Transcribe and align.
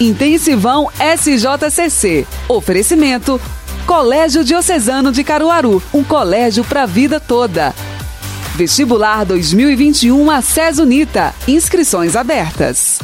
Intensivão 0.00 0.88
SJCC. 0.94 2.24
Oferecimento 2.48 3.40
Colégio 3.84 4.44
Diocesano 4.44 5.10
de 5.10 5.24
Caruaru, 5.24 5.82
um 5.92 6.04
colégio 6.04 6.62
para 6.62 6.84
a 6.84 6.86
vida 6.86 7.18
toda. 7.18 7.74
Vestibular 8.54 9.24
2021 9.24 10.30
Acesso 10.30 10.82
Unita. 10.82 11.34
Inscrições 11.48 12.14
abertas. 12.14 13.00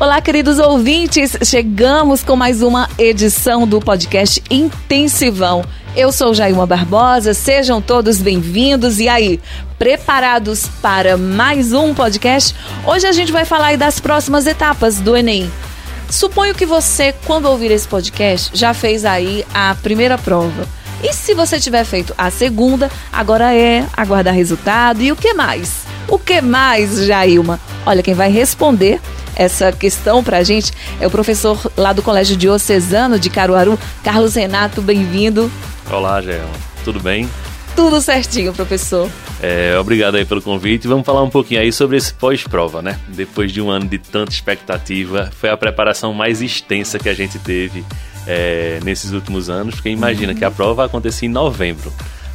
Olá, 0.00 0.20
queridos 0.20 0.58
ouvintes. 0.58 1.36
Chegamos 1.44 2.24
com 2.24 2.34
mais 2.34 2.62
uma 2.62 2.88
edição 2.98 3.64
do 3.64 3.80
podcast 3.80 4.42
Intensivão. 4.50 5.62
Eu 5.94 6.10
sou 6.10 6.32
Jailma 6.32 6.66
Barbosa, 6.66 7.34
sejam 7.34 7.82
todos 7.82 8.18
bem-vindos. 8.18 8.98
E 8.98 9.08
aí, 9.08 9.40
preparados 9.80 10.68
para 10.82 11.16
mais 11.16 11.72
um 11.72 11.94
podcast? 11.94 12.54
Hoje 12.84 13.06
a 13.06 13.12
gente 13.12 13.32
vai 13.32 13.46
falar 13.46 13.78
das 13.78 13.98
próximas 13.98 14.46
etapas 14.46 15.00
do 15.00 15.16
Enem. 15.16 15.50
Suponho 16.10 16.54
que 16.54 16.66
você, 16.66 17.14
quando 17.24 17.46
ouvir 17.46 17.70
esse 17.70 17.88
podcast, 17.88 18.50
já 18.52 18.74
fez 18.74 19.06
aí 19.06 19.42
a 19.54 19.74
primeira 19.82 20.18
prova. 20.18 20.68
E 21.02 21.14
se 21.14 21.32
você 21.32 21.58
tiver 21.58 21.84
feito 21.84 22.14
a 22.18 22.30
segunda, 22.30 22.90
agora 23.10 23.54
é 23.54 23.86
aguardar 23.96 24.34
resultado. 24.34 25.00
E 25.00 25.10
o 25.12 25.16
que 25.16 25.32
mais? 25.32 25.84
O 26.06 26.18
que 26.18 26.42
mais, 26.42 27.06
Jailma? 27.06 27.58
Olha, 27.86 28.02
quem 28.02 28.12
vai 28.12 28.30
responder 28.30 29.00
essa 29.34 29.72
questão 29.72 30.22
para 30.22 30.36
a 30.36 30.42
gente 30.42 30.72
é 31.00 31.06
o 31.06 31.10
professor 31.10 31.72
lá 31.74 31.94
do 31.94 32.02
Colégio 32.02 32.36
Diocesano 32.36 33.18
de 33.18 33.30
Caruaru, 33.30 33.78
Carlos 34.04 34.34
Renato. 34.34 34.82
Bem-vindo. 34.82 35.50
Olá, 35.90 36.20
Gelma. 36.20 36.52
Tudo 36.84 37.00
bem? 37.00 37.26
Tudo 37.80 37.98
certinho, 37.98 38.52
professor. 38.52 39.10
É, 39.42 39.74
obrigado 39.78 40.16
aí 40.16 40.26
pelo 40.26 40.42
convite. 40.42 40.86
Vamos 40.86 41.06
falar 41.06 41.22
um 41.22 41.30
pouquinho 41.30 41.62
aí 41.62 41.72
sobre 41.72 41.96
esse 41.96 42.12
pós-prova, 42.12 42.82
né? 42.82 43.00
Depois 43.08 43.50
de 43.50 43.62
um 43.62 43.70
ano 43.70 43.88
de 43.88 43.96
tanta 43.96 44.30
expectativa, 44.30 45.30
foi 45.34 45.48
a 45.48 45.56
preparação 45.56 46.12
mais 46.12 46.42
extensa 46.42 46.98
que 46.98 47.08
a 47.08 47.14
gente 47.14 47.38
teve 47.38 47.82
é, 48.26 48.80
nesses 48.84 49.12
últimos 49.12 49.48
anos, 49.48 49.76
porque 49.76 49.88
imagina 49.88 50.34
uhum. 50.34 50.38
que 50.38 50.44
a 50.44 50.50
prova 50.50 50.84
acontecia 50.84 51.26
em 51.26 51.32
novembro. 51.32 51.90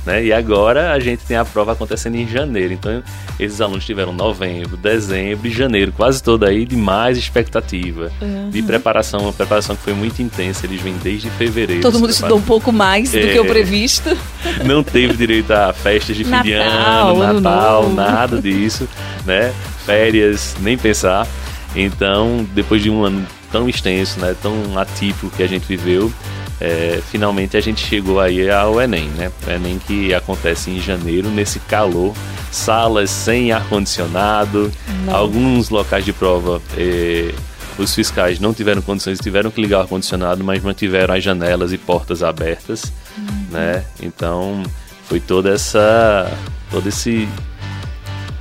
Né? 0.05 0.25
E 0.25 0.33
agora 0.33 0.91
a 0.91 0.99
gente 0.99 1.25
tem 1.25 1.35
a 1.35 1.43
prova 1.43 1.71
acontecendo 1.71 2.15
em 2.15 2.27
janeiro. 2.27 2.73
Então, 2.73 3.01
esses 3.39 3.59
alunos 3.59 3.85
tiveram 3.85 4.13
novembro, 4.13 4.77
dezembro 4.77 5.47
e 5.47 5.51
janeiro, 5.51 5.91
quase 5.91 6.21
todo 6.21 6.45
aí 6.45 6.65
de 6.65 6.75
mais 6.75 7.17
expectativa, 7.17 8.11
uhum. 8.21 8.49
de 8.49 8.61
preparação, 8.61 9.21
uma 9.21 9.33
preparação 9.33 9.75
que 9.75 9.81
foi 9.81 9.93
muito 9.93 10.21
intensa. 10.21 10.65
Eles 10.65 10.81
vêm 10.81 10.95
desde 11.01 11.29
fevereiro. 11.31 11.81
Todo 11.81 11.99
mundo 11.99 12.11
estudou 12.11 12.37
um 12.37 12.41
pouco 12.41 12.71
mais 12.71 13.13
é, 13.13 13.19
do 13.19 13.27
que 13.29 13.39
o 13.39 13.45
é. 13.45 13.47
previsto. 13.47 14.15
Não 14.63 14.83
teve 14.83 15.15
direito 15.15 15.51
a 15.51 15.73
festas 15.73 16.15
de 16.15 16.23
fim 16.23 16.41
de 16.41 16.53
ano, 16.53 17.33
Natal, 17.33 17.89
nada 17.89 18.39
disso, 18.39 18.87
né? 19.25 19.53
Férias, 19.85 20.55
nem 20.59 20.77
pensar. 20.77 21.27
Então, 21.75 22.47
depois 22.53 22.81
de 22.81 22.89
um 22.89 23.03
ano 23.03 23.25
tão 23.51 23.67
extenso, 23.67 24.19
né, 24.19 24.35
tão 24.41 24.77
atípico 24.77 25.29
que 25.29 25.43
a 25.43 25.47
gente 25.47 25.65
viveu, 25.65 26.11
é, 26.59 27.01
finalmente 27.11 27.57
a 27.57 27.61
gente 27.61 27.85
chegou 27.85 28.19
aí 28.19 28.49
ao 28.49 28.81
Enem, 28.81 29.09
né? 29.09 29.31
O 29.45 29.51
Enem 29.51 29.79
que 29.79 30.13
acontece 30.13 30.71
em 30.71 30.79
janeiro, 30.79 31.29
nesse 31.29 31.59
calor, 31.59 32.13
salas 32.51 33.09
sem 33.09 33.51
ar-condicionado, 33.51 34.71
alguns 35.11 35.69
locais 35.69 36.05
de 36.05 36.13
prova. 36.13 36.61
É, 36.77 37.33
os 37.77 37.93
fiscais 37.93 38.39
não 38.39 38.53
tiveram 38.53 38.81
condições, 38.81 39.19
tiveram 39.19 39.51
que 39.51 39.61
ligar 39.61 39.79
o 39.79 39.81
ar-condicionado, 39.81 40.43
mas 40.43 40.63
mantiveram 40.63 41.13
as 41.13 41.23
janelas 41.23 41.73
e 41.73 41.77
portas 41.77 42.23
abertas, 42.23 42.93
uhum. 43.17 43.45
né? 43.51 43.83
Então 44.01 44.63
foi 45.09 45.19
toda 45.19 45.49
essa, 45.51 46.31
todo 46.71 46.87
esse 46.87 47.27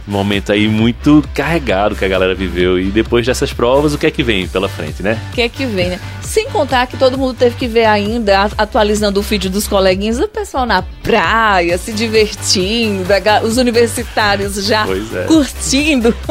momento 0.06 0.52
aí 0.52 0.68
muito 0.68 1.24
carregado 1.34 1.96
que 1.96 2.04
a 2.04 2.08
galera 2.08 2.34
viveu. 2.34 2.78
E 2.78 2.86
depois 2.86 3.26
dessas 3.26 3.52
provas, 3.52 3.94
o 3.94 3.98
que 3.98 4.06
é 4.06 4.10
que 4.10 4.22
vem 4.22 4.46
pela 4.46 4.68
frente, 4.68 5.02
né? 5.02 5.20
O 5.30 5.34
que 5.34 5.42
é 5.42 5.48
que 5.48 5.64
vem, 5.66 5.90
né? 5.90 6.00
Sem 6.20 6.48
contar 6.48 6.86
que 6.86 6.96
todo 6.96 7.16
mundo 7.16 7.34
teve 7.34 7.56
que 7.56 7.66
ver 7.66 7.84
ainda, 7.84 8.50
atualizando 8.56 9.20
o 9.20 9.22
vídeo 9.22 9.50
dos 9.50 9.66
coleguinhas, 9.66 10.18
o 10.18 10.28
pessoal 10.28 10.66
na 10.66 10.82
praia, 11.02 11.78
se 11.78 11.92
divertindo, 11.92 13.04
os 13.44 13.56
universitários 13.56 14.54
já 14.64 14.86
é. 14.86 15.24
curtindo. 15.24 16.14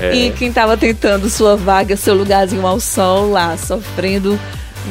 É. 0.00 0.14
e 0.14 0.30
quem 0.32 0.48
estava 0.48 0.76
tentando 0.76 1.28
sua 1.28 1.56
vaga, 1.56 1.96
seu 1.96 2.14
lugarzinho 2.14 2.66
ao 2.66 2.78
sol 2.80 3.30
lá, 3.30 3.56
sofrendo 3.56 4.38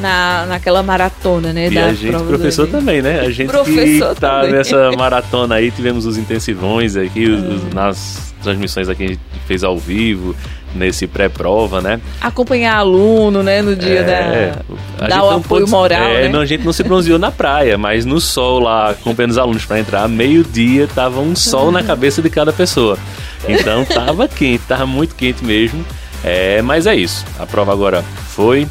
na, 0.01 0.45
naquela 0.47 0.83
maratona, 0.83 1.51
né? 1.53 1.69
E 1.69 1.77
a 1.77 1.93
gente, 1.93 2.15
professor 2.25 2.67
também, 2.67 3.01
né? 3.01 3.21
A 3.21 3.29
gente 3.29 3.49
professor 3.49 4.13
que 4.13 4.21
tá 4.21 4.41
também. 4.41 4.53
nessa 4.53 4.91
maratona 4.91 5.55
aí, 5.55 5.71
tivemos 5.71 6.05
os 6.05 6.17
intensivões 6.17 6.95
aqui, 6.95 7.25
os, 7.25 7.43
os, 7.43 7.73
nas 7.73 8.33
transmissões 8.43 8.87
aqui 8.87 9.03
a 9.03 9.07
gente 9.07 9.21
fez 9.47 9.63
ao 9.63 9.77
vivo, 9.77 10.35
nesse 10.75 11.07
pré-prova, 11.07 11.81
né? 11.81 11.99
Acompanhar 12.21 12.75
aluno, 12.75 13.41
né, 13.41 13.61
no 13.61 13.75
dia 13.75 13.99
é, 14.01 14.53
da 14.97 15.07
dar 15.07 15.23
o 15.23 15.29
apoio 15.31 15.65
pode, 15.65 15.71
moral, 15.71 16.09
é, 16.09 16.23
né? 16.23 16.29
não, 16.29 16.41
a 16.41 16.45
gente 16.45 16.63
não 16.63 16.73
se 16.73 16.83
bronzeou 16.83 17.17
na 17.17 17.31
praia, 17.31 17.77
mas 17.77 18.05
no 18.05 18.19
sol 18.21 18.59
lá, 18.59 18.91
acompanhando 18.91 19.31
os 19.31 19.37
alunos 19.37 19.65
para 19.65 19.79
entrar, 19.79 20.07
meio-dia 20.07 20.87
tava 20.93 21.19
um 21.19 21.35
sol 21.35 21.71
na 21.71 21.83
cabeça 21.83 22.21
de 22.21 22.29
cada 22.29 22.53
pessoa. 22.53 22.97
Então 23.47 23.85
tava 23.85 24.27
quente, 24.27 24.63
tava 24.67 24.85
muito 24.85 25.15
quente 25.15 25.43
mesmo. 25.43 25.83
É, 26.23 26.61
mas 26.61 26.87
é 26.87 26.95
isso. 26.95 27.25
A 27.39 27.45
prova 27.45 27.71
agora 27.71 28.03
foi, 28.29 28.67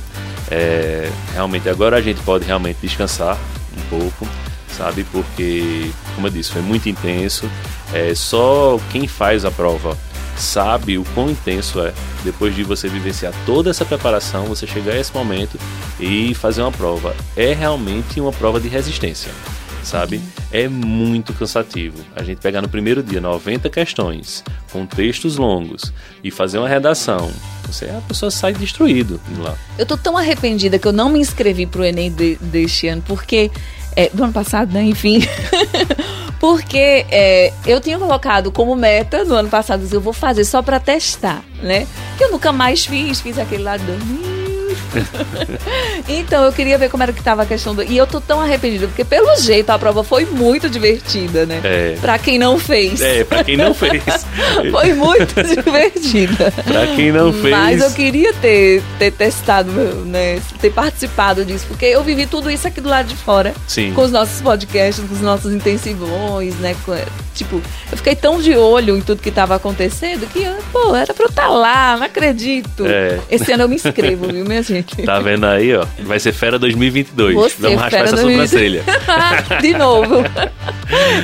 é, 0.50 1.10
realmente 1.32 1.68
agora 1.68 1.96
a 1.96 2.00
gente 2.00 2.20
pode 2.22 2.44
realmente 2.44 2.78
descansar 2.80 3.36
um 3.76 3.88
pouco, 3.88 4.28
sabe? 4.68 5.04
Porque, 5.04 5.90
como 6.14 6.26
eu 6.26 6.30
disse, 6.30 6.52
foi 6.52 6.62
muito 6.62 6.88
intenso. 6.88 7.50
É, 7.92 8.14
só 8.14 8.78
quem 8.90 9.06
faz 9.06 9.44
a 9.44 9.50
prova 9.50 9.96
sabe 10.36 10.98
o 10.98 11.04
quão 11.14 11.30
intenso 11.30 11.80
é. 11.80 11.92
Depois 12.22 12.54
de 12.54 12.62
você 12.62 12.88
vivenciar 12.88 13.32
toda 13.44 13.70
essa 13.70 13.84
preparação, 13.84 14.44
você 14.44 14.66
chegar 14.66 14.92
a 14.92 14.98
esse 14.98 15.14
momento 15.14 15.58
e 15.98 16.34
fazer 16.34 16.62
uma 16.62 16.72
prova. 16.72 17.14
É 17.36 17.52
realmente 17.54 18.20
uma 18.20 18.32
prova 18.32 18.60
de 18.60 18.68
resistência 18.68 19.30
sabe? 19.86 20.20
É 20.50 20.68
muito 20.68 21.32
cansativo. 21.32 21.96
A 22.14 22.22
gente 22.22 22.38
pegar 22.38 22.60
no 22.60 22.68
primeiro 22.68 23.02
dia 23.02 23.20
90 23.20 23.70
questões, 23.70 24.42
com 24.72 24.84
textos 24.84 25.36
longos, 25.36 25.92
e 26.22 26.30
fazer 26.30 26.58
uma 26.58 26.68
redação. 26.68 27.30
Você, 27.66 27.86
a 27.86 28.00
pessoa 28.06 28.30
sai 28.30 28.52
destruído 28.52 29.20
lá. 29.38 29.54
Eu 29.78 29.86
tô 29.86 29.96
tão 29.96 30.16
arrependida 30.16 30.78
que 30.78 30.86
eu 30.86 30.92
não 30.92 31.08
me 31.08 31.18
inscrevi 31.18 31.66
pro 31.66 31.84
Enem 31.84 32.10
de, 32.10 32.36
deste 32.36 32.88
ano, 32.88 33.02
porque. 33.06 33.50
É, 33.98 34.10
do 34.12 34.22
ano 34.22 34.32
passado, 34.32 34.72
né? 34.74 34.82
Enfim. 34.82 35.20
porque 36.38 37.06
é, 37.10 37.52
eu 37.64 37.80
tinha 37.80 37.98
colocado 37.98 38.52
como 38.52 38.76
meta 38.76 39.24
no 39.24 39.34
ano 39.34 39.48
passado, 39.48 39.88
eu 39.90 40.00
vou 40.00 40.12
fazer 40.12 40.44
só 40.44 40.60
para 40.60 40.78
testar, 40.78 41.42
né? 41.62 41.86
Que 42.18 42.24
eu 42.24 42.30
nunca 42.30 42.52
mais 42.52 42.84
fiz, 42.84 43.22
fiz 43.22 43.38
aquele 43.38 43.62
lado 43.62 43.80
do 43.84 44.35
então, 46.08 46.44
eu 46.44 46.52
queria 46.52 46.78
ver 46.78 46.90
como 46.90 47.02
era 47.02 47.12
que 47.12 47.22
tava 47.22 47.42
a 47.42 47.46
questão 47.46 47.74
do. 47.74 47.82
E 47.82 47.96
eu 47.96 48.06
tô 48.06 48.20
tão 48.20 48.40
arrependida, 48.40 48.86
porque 48.86 49.04
pelo 49.04 49.36
jeito 49.36 49.70
a 49.70 49.78
prova 49.78 50.02
foi 50.02 50.24
muito 50.24 50.68
divertida, 50.68 51.46
né? 51.46 51.60
É. 51.64 51.96
Pra 52.00 52.18
quem 52.18 52.38
não 52.38 52.58
fez. 52.58 53.00
É, 53.00 53.24
pra 53.24 53.44
quem 53.44 53.56
não 53.56 53.74
fez. 53.74 54.02
foi 54.70 54.92
muito 54.94 55.34
divertida. 55.42 56.52
pra 56.64 56.86
quem 56.94 57.12
não 57.12 57.32
fez. 57.32 57.50
Mas 57.50 57.80
eu 57.80 57.90
queria 57.92 58.32
ter, 58.34 58.82
ter 58.98 59.10
testado, 59.12 59.70
né? 59.70 60.40
Ter 60.60 60.70
participado 60.70 61.44
disso, 61.44 61.66
porque 61.68 61.86
eu 61.86 62.02
vivi 62.02 62.26
tudo 62.26 62.50
isso 62.50 62.66
aqui 62.66 62.80
do 62.80 62.88
lado 62.88 63.06
de 63.06 63.16
fora. 63.16 63.54
Sim. 63.66 63.92
Com 63.92 64.02
os 64.02 64.10
nossos 64.10 64.40
podcasts, 64.40 65.04
com 65.04 65.14
os 65.14 65.20
nossos 65.20 65.52
intensivões, 65.52 66.54
né? 66.56 66.74
Tipo, 67.34 67.60
eu 67.90 67.96
fiquei 67.96 68.14
tão 68.14 68.40
de 68.40 68.56
olho 68.56 68.96
em 68.96 69.00
tudo 69.02 69.20
que 69.20 69.30
tava 69.30 69.54
acontecendo 69.54 70.26
que, 70.26 70.44
pô, 70.72 70.94
era 70.94 71.12
pra 71.12 71.24
eu 71.24 71.28
estar 71.28 71.42
tá 71.42 71.48
lá, 71.48 71.96
não 71.96 72.06
acredito. 72.06 72.86
É. 72.86 73.20
Esse 73.30 73.52
ano 73.52 73.64
eu 73.64 73.68
me 73.68 73.74
inscrevo, 73.74 74.26
viu, 74.28 74.44
minha 74.44 74.62
gente? 74.62 74.85
Tá 75.04 75.18
vendo 75.20 75.44
aí, 75.46 75.74
ó? 75.74 75.84
Vai 76.00 76.18
ser 76.20 76.32
Fera 76.32 76.58
2022. 76.58 77.34
Você, 77.34 77.54
Vamos 77.62 77.80
raspar 77.80 77.98
essa 78.04 78.16
2020... 78.16 78.48
sobrancelha. 78.48 78.84
de 79.60 79.72
novo. 79.74 80.24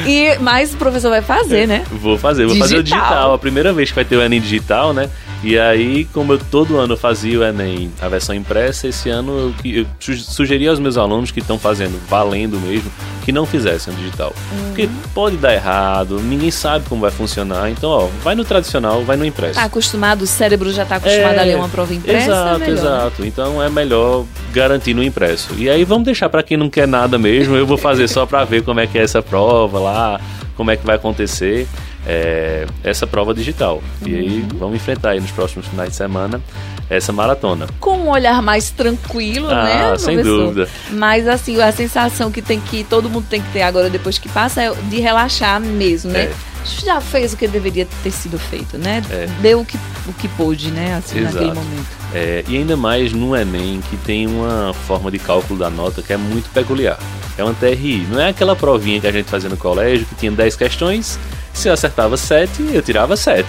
E, 0.07 0.37
mas 0.41 0.75
o 0.75 0.77
professor 0.77 1.11
vai 1.11 1.23
fazer, 1.23 1.67
né? 1.67 1.85
Vou 1.91 2.19
fazer, 2.19 2.45
vou 2.45 2.55
digital. 2.55 2.69
fazer 2.69 2.81
o 2.81 2.83
digital. 2.83 3.35
A 3.35 3.39
primeira 3.39 3.73
vez 3.73 3.91
que 3.91 3.95
vai 3.95 4.05
ter 4.05 4.17
o 4.17 4.23
Enem 4.23 4.41
digital, 4.41 4.93
né? 4.93 5.09
E 5.43 5.59
aí, 5.59 6.05
como 6.13 6.35
eu 6.35 6.39
todo 6.39 6.79
ano 6.79 6.97
fazia 6.97 7.41
o 7.41 7.43
Enem, 7.43 7.91
a 8.01 8.09
versão 8.09 8.35
impressa, 8.35 8.87
esse 8.87 9.11
ano 9.11 9.53
eu, 9.65 9.71
eu 9.73 9.87
sugeri 10.17 10.69
aos 10.69 10.79
meus 10.79 10.97
alunos 10.97 11.33
que 11.33 11.41
estão 11.41 11.59
fazendo, 11.59 12.01
valendo 12.09 12.61
mesmo, 12.61 12.91
que 13.25 13.33
não 13.33 13.45
fizessem 13.45 13.93
o 13.93 13.97
digital. 13.97 14.33
Uhum. 14.53 14.65
Porque 14.69 14.89
pode 15.13 15.37
dar 15.37 15.53
errado, 15.53 16.21
ninguém 16.21 16.51
sabe 16.51 16.89
como 16.89 17.01
vai 17.01 17.11
funcionar. 17.11 17.71
Então, 17.71 17.91
ó, 17.91 18.09
vai 18.23 18.37
no 18.37 18.45
tradicional, 18.45 19.03
vai 19.03 19.17
no 19.17 19.25
impresso. 19.25 19.55
Tá 19.55 19.65
acostumado, 19.65 20.23
o 20.23 20.27
cérebro 20.27 20.73
já 20.73 20.85
está 20.85 20.97
acostumado 20.97 21.35
é, 21.35 21.39
a 21.41 21.43
ler 21.43 21.57
uma 21.57 21.69
prova 21.69 21.93
impressa. 21.93 22.31
Exato, 22.31 22.63
é 22.63 22.67
melhor, 22.67 22.79
exato. 22.79 23.27
Então 23.27 23.63
é 23.63 23.69
melhor 23.69 24.25
garantir 24.53 24.95
no 24.95 25.03
impresso. 25.03 25.55
E 25.57 25.69
aí 25.69 25.85
vamos 25.85 26.05
deixar 26.05 26.29
para 26.29 26.43
quem 26.43 26.57
não 26.57 26.71
quer 26.71 26.87
nada 26.87 27.19
mesmo, 27.19 27.57
eu 27.57 27.67
vou 27.67 27.77
fazer 27.77 28.07
só 28.07 28.27
para 28.27 28.45
ver 28.45 28.63
como 28.63 28.79
é 28.79 28.87
que 28.87 28.97
é 28.99 29.03
essa 29.03 29.23
prova 29.23 29.81
lá, 29.81 30.21
como 30.63 30.71
é 30.71 30.77
que 30.77 30.87
vai 30.87 30.95
acontecer 30.95 31.67
é, 32.07 32.67
essa 32.85 33.05
prova 33.05 33.35
digital. 33.35 33.83
Uhum. 34.01 34.09
E 34.09 34.15
aí 34.15 34.47
vamos 34.55 34.77
enfrentar 34.77 35.11
aí 35.11 35.21
nos 35.21 35.33
próximos 35.33 35.67
finais 35.67 35.91
de 35.91 35.97
semana 35.97 36.41
essa 36.89 37.13
maratona. 37.13 37.67
Com 37.81 37.99
um 37.99 38.09
olhar 38.09 38.41
mais 38.41 38.71
tranquilo, 38.71 39.49
ah, 39.51 39.65
né? 39.65 39.79
Professor? 39.89 40.05
Sem 40.05 40.23
dúvida. 40.23 40.69
Mas 40.93 41.27
assim, 41.27 41.61
a 41.61 41.73
sensação 41.73 42.31
que 42.31 42.41
tem 42.41 42.61
que 42.61 42.85
todo 42.85 43.11
mundo 43.11 43.27
tem 43.29 43.43
que 43.43 43.51
ter 43.51 43.63
agora 43.63 43.91
depois 43.91 44.19
que 44.19 44.29
passa 44.29 44.63
é 44.63 44.73
de 44.89 45.01
relaxar 45.01 45.61
mesmo, 45.61 46.13
né? 46.13 46.27
É 46.27 46.52
já 46.65 47.01
fez 47.01 47.33
o 47.33 47.37
que 47.37 47.47
deveria 47.49 47.87
ter 48.03 48.11
sido 48.11 48.39
feito, 48.39 48.79
né? 48.79 49.03
É. 49.11 49.27
Deu 49.41 49.61
o 49.61 49.65
que, 49.65 49.77
o 50.07 50.13
que 50.13 50.29
pôde, 50.29 50.71
né? 50.71 50.97
Assim, 50.97 51.19
Exato. 51.19 51.35
naquele 51.35 51.55
momento. 51.55 51.87
É, 52.15 52.45
e 52.47 52.57
ainda 52.57 52.77
mais 52.77 53.13
no 53.13 53.37
Enem, 53.37 53.81
que 53.91 53.97
tem 53.99 54.27
uma 54.27 54.75
forma 54.87 55.11
de 55.11 55.19
cálculo 55.19 55.59
da 55.59 55.71
nota 55.71 56.03
que 56.03 56.13
é 56.13 56.17
muito 56.17 56.51
peculiar. 56.51 56.99
É 57.37 57.43
uma 57.43 57.55
TRI. 57.55 58.07
Não 58.11 58.21
é 58.21 58.29
aquela 58.29 58.55
provinha 58.55 59.01
que 59.01 59.07
a 59.07 59.13
gente 59.13 59.29
fazia 59.29 59.49
no 59.49 59.57
colégio, 59.57 60.07
que 60.07 60.15
tinha 60.15 60.31
10 60.31 60.57
questões, 60.57 61.19
se 61.53 61.69
eu 61.69 61.73
acertava 61.73 62.17
7, 62.17 62.71
eu 62.73 62.83
tirava 62.83 63.17
7. 63.17 63.49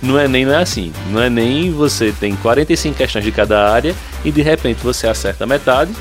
No 0.00 0.18
Enem 0.18 0.44
não 0.44 0.54
é 0.54 0.62
assim. 0.62 0.92
No 1.10 1.22
Enem 1.22 1.72
você 1.72 2.12
tem 2.12 2.36
45 2.36 2.96
questões 2.96 3.24
de 3.24 3.32
cada 3.32 3.70
área 3.70 3.94
e 4.24 4.30
de 4.30 4.42
repente 4.42 4.78
você 4.82 5.08
acerta 5.08 5.44
metade, 5.46 5.92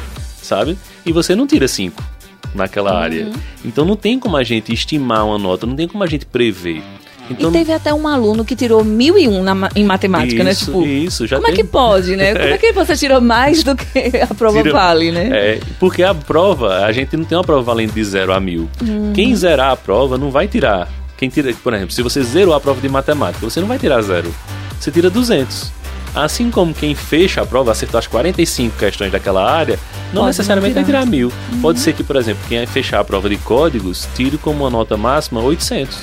sabe? 0.42 0.78
E 1.06 1.12
você 1.12 1.36
não 1.36 1.48
tira 1.48 1.68
5 1.68 2.17
naquela 2.54 2.92
Uhum. 2.92 2.98
área. 2.98 3.28
Então 3.66 3.86
não 3.86 3.96
tem 3.96 4.20
como 4.20 4.36
a 4.38 4.44
gente 4.44 4.74
estimar 4.74 5.26
uma 5.26 5.38
nota, 5.38 5.66
não 5.66 5.76
tem 5.76 5.88
como 5.88 6.04
a 6.04 6.08
gente 6.08 6.26
prever. 6.26 6.82
Então, 7.30 7.50
e 7.50 7.54
teve 7.54 7.74
até 7.74 7.94
um 7.94 8.08
aluno 8.08 8.46
que 8.46 8.56
tirou 8.56 8.86
1001 8.86 9.44
na, 9.44 9.54
ma- 9.54 9.70
em 9.76 9.84
matemática, 9.84 10.46
né? 10.46 10.52
isso, 10.52 10.66
Tipo, 10.68 10.86
isso, 10.86 11.28
já 11.28 11.36
como 11.36 11.48
é 11.50 11.52
tem- 11.52 11.58
que 11.66 11.70
pode, 11.70 12.16
né? 12.16 12.32
Como 12.40 12.54
é 12.54 12.58
que 12.58 12.72
você 12.72 12.96
tirou 12.96 13.20
mais 13.20 13.64
do 13.64 13.76
que 13.76 13.86
a 14.24 14.34
prova 14.34 14.60
Tira- 14.64 14.72
vale, 14.72 15.12
né? 15.12 15.28
É, 15.34 15.60
porque 15.78 16.04
a 16.04 16.16
prova, 16.16 16.86
a 16.86 16.92
gente 16.94 17.18
não 17.18 17.26
tem 17.26 17.38
uma 17.38 17.44
prova 17.44 17.62
valendo 17.62 17.92
de 17.94 18.02
0 18.02 18.32
a 18.32 18.40
mil. 18.40 18.70
Uhum. 18.82 19.12
Quem 19.14 19.36
zerar 19.36 19.72
a 19.72 19.76
prova 19.76 20.18
não 20.18 20.32
vai 20.32 20.48
tirar. 20.48 20.88
Quem 21.18 21.28
tira, 21.28 21.54
por 21.62 21.74
exemplo, 21.74 21.92
se 21.94 22.02
você 22.02 22.24
zerou 22.24 22.54
a 22.54 22.62
prova 22.62 22.80
de 22.80 22.88
matemática, 22.88 23.44
você 23.44 23.60
não 23.60 23.68
vai 23.68 23.78
tirar 23.78 24.02
zero. 24.04 24.34
Você 24.80 24.90
tira 24.90 25.10
200. 25.10 25.70
Assim 26.24 26.50
como 26.50 26.74
quem 26.74 26.96
fecha 26.96 27.42
a 27.42 27.46
prova, 27.46 27.72
acertou 27.72 27.98
as 27.98 28.08
45 28.08 28.78
questões 28.78 29.12
daquela 29.12 29.50
área, 29.50 29.78
não 30.12 30.24
Pode 30.24 30.28
necessariamente 30.28 30.76
não 30.76 30.82
vai 30.84 30.86
tirar. 30.86 31.06
mil. 31.06 31.32
Pode 31.62 31.80
ser 31.80 31.94
que, 31.94 32.04
por 32.04 32.16
exemplo, 32.16 32.42
quem 32.48 32.66
fechar 32.66 33.00
a 33.00 33.04
prova 33.04 33.30
de 33.30 33.38
códigos, 33.38 34.08
tire 34.16 34.38
como 34.38 34.64
uma 34.64 34.70
nota 34.70 34.98
máxima 34.98 35.42
800. 35.42 35.98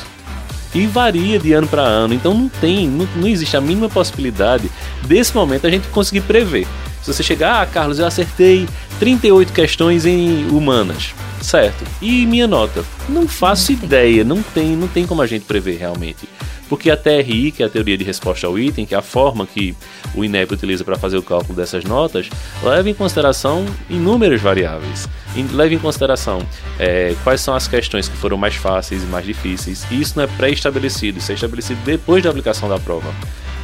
E 0.75 0.87
varia 0.87 1.39
de 1.39 1.53
ano 1.53 1.67
para 1.67 1.83
ano. 1.83 2.15
Então 2.15 2.35
não 2.35 2.49
tem, 2.49 2.89
não, 2.89 3.09
não 3.17 3.29
existe 3.29 3.57
a 3.57 3.61
mínima 3.61 3.89
possibilidade 3.89 4.71
desse 5.07 5.35
momento 5.35 5.67
a 5.67 5.71
gente 5.71 5.87
conseguir 5.89 6.23
prever. 6.23 6.67
Se 7.03 7.13
você 7.13 7.23
chegar, 7.23 7.63
ah, 7.63 7.67
Carlos, 7.67 7.99
eu 7.99 8.07
acertei 8.07 8.67
38 8.99 9.53
questões 9.53 10.07
em 10.07 10.47
humanas, 10.49 11.15
certo? 11.43 11.85
E 12.01 12.25
minha 12.25 12.47
nota? 12.47 12.83
Não 13.09 13.29
faço 13.29 13.73
ideia, 13.73 14.25
não 14.25 14.43
tem, 14.43 14.75
não 14.75 14.89
tem 14.89 15.07
como 15.07 15.21
a 15.21 15.27
gente 15.27 15.45
prever 15.45 15.77
realmente. 15.77 16.29
Porque 16.69 16.91
a 16.91 16.97
TRI, 16.97 17.53
que 17.53 17.63
é 17.63 17.67
a 17.67 17.69
teoria 17.69 17.97
de 17.97 18.05
resposta 18.05 18.47
ao 18.47 18.59
item, 18.59 18.87
que 18.87 18.95
é 18.95 18.99
a 18.99 19.03
forma 19.03 19.47
que 19.47 19.75
o 20.15 20.25
INEP 20.25 20.55
utiliza 20.55 20.85
para 20.85 20.97
fazer 20.97 21.17
o 21.17 21.23
cálculo 21.23 21.55
dessas 21.55 21.85
notas, 21.85 22.29
leva 22.63 22.89
em 22.89 22.95
consideração 22.95 23.65
inúmeras 23.91 24.41
variáveis. 24.41 25.09
Leva 25.53 25.75
em 25.75 25.79
consideração 25.79 26.47
é, 26.79 27.15
quais 27.25 27.41
são 27.41 27.55
as 27.55 27.67
questões 27.67 28.09
que 28.09 28.17
foram 28.17 28.37
mais 28.37 28.55
fáceis 28.55 29.03
e 29.03 29.07
mais 29.07 29.27
difíceis. 29.27 29.85
E 29.91 30.01
isso 30.01 30.15
não 30.17 30.25
é 30.25 30.27
pré-estabelecido, 30.27 31.19
isso 31.19 31.33
é 31.33 31.35
estabelecido 31.35 31.81
depois 31.85 32.23
da 32.23 32.31
aplicação 32.31 32.69
da 32.69 32.79
prova. 32.79 33.13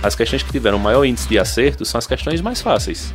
As 0.02 0.14
questões 0.14 0.42
que 0.42 0.50
tiveram 0.50 0.78
maior 0.78 1.04
índice 1.04 1.28
de 1.28 1.38
acerto 1.38 1.84
são 1.84 1.98
as 1.98 2.06
questões 2.06 2.40
mais 2.40 2.60
fáceis. 2.60 3.14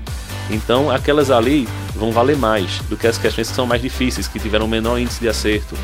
Então, 0.50 0.92
aquelas 0.92 1.32
ali 1.32 1.68
vão 1.96 2.12
valer 2.12 2.38
mais 2.38 2.80
do 2.90 2.96
que 2.96 3.08
as 3.08 3.18
questões 3.18 3.50
que 3.50 3.56
são 3.56 3.66
mais 3.66 3.82
difíceis, 3.82 4.28
que 4.28 4.40
tiveram 4.40 4.68
menor 4.68 5.00
índice 5.00 5.20
de 5.20 5.28
acerto. 5.28 5.76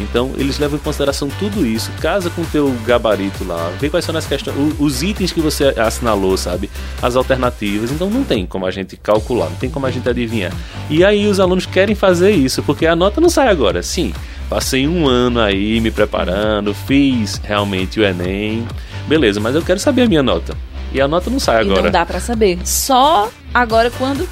Então, 0.00 0.32
eles 0.36 0.58
levam 0.58 0.78
em 0.78 0.82
consideração 0.82 1.28
tudo 1.38 1.66
isso, 1.66 1.90
casa 2.00 2.30
com 2.30 2.42
o 2.42 2.46
teu 2.46 2.72
gabarito 2.84 3.44
lá, 3.44 3.70
vê 3.80 3.88
quais 3.88 4.04
são 4.04 4.16
as 4.16 4.26
questões, 4.26 4.56
os 4.78 5.02
itens 5.02 5.32
que 5.32 5.40
você 5.40 5.74
assinalou, 5.76 6.36
sabe? 6.36 6.70
As 7.02 7.16
alternativas. 7.16 7.90
Então, 7.90 8.08
não 8.08 8.24
tem 8.24 8.46
como 8.46 8.66
a 8.66 8.70
gente 8.70 8.96
calcular, 8.96 9.50
não 9.50 9.56
tem 9.56 9.70
como 9.70 9.86
a 9.86 9.90
gente 9.90 10.08
adivinhar. 10.08 10.52
E 10.90 11.04
aí, 11.04 11.26
os 11.26 11.40
alunos 11.40 11.66
querem 11.66 11.94
fazer 11.94 12.30
isso, 12.30 12.62
porque 12.62 12.86
a 12.86 12.96
nota 12.96 13.20
não 13.20 13.28
sai 13.28 13.48
agora. 13.48 13.82
Sim, 13.82 14.12
passei 14.48 14.86
um 14.88 15.06
ano 15.06 15.40
aí 15.40 15.80
me 15.80 15.90
preparando, 15.90 16.72
fiz 16.74 17.40
realmente 17.44 18.00
o 18.00 18.04
Enem, 18.04 18.66
beleza, 19.06 19.40
mas 19.40 19.54
eu 19.54 19.62
quero 19.62 19.78
saber 19.80 20.02
a 20.02 20.06
minha 20.08 20.22
nota. 20.22 20.56
E 20.92 21.00
a 21.00 21.06
nota 21.08 21.28
não 21.28 21.38
sai 21.38 21.56
E 21.58 21.60
agora. 21.66 21.82
não 21.82 21.90
dá 21.90 22.06
pra 22.06 22.18
saber. 22.18 22.58
Só 22.64 23.30
agora 23.52 23.90
quando 23.90 24.26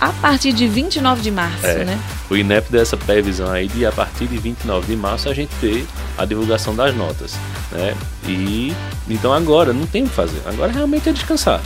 a 0.00 0.08
partir 0.12 0.52
de 0.52 0.66
29 0.66 1.20
de 1.20 1.30
março, 1.30 1.66
É. 1.66 1.84
né? 1.84 1.98
O 2.28 2.36
INEP 2.36 2.70
deu 2.70 2.80
essa 2.80 2.96
previsão 2.96 3.50
aí 3.50 3.68
de 3.68 3.84
a 3.84 3.92
partir 3.92 4.26
de 4.26 4.38
29 4.38 4.86
de 4.86 4.96
março 4.96 5.28
a 5.28 5.34
gente 5.34 5.50
ter 5.60 5.86
a 6.16 6.24
divulgação 6.24 6.74
das 6.74 6.94
notas, 6.96 7.34
né? 7.70 7.94
E 8.26 8.74
então 9.08 9.32
agora 9.32 9.72
não 9.72 9.86
tem 9.86 10.04
o 10.04 10.08
que 10.08 10.14
fazer. 10.14 10.40
Agora 10.46 10.72
realmente 10.72 11.08
é 11.08 11.12
descansar. 11.12 11.60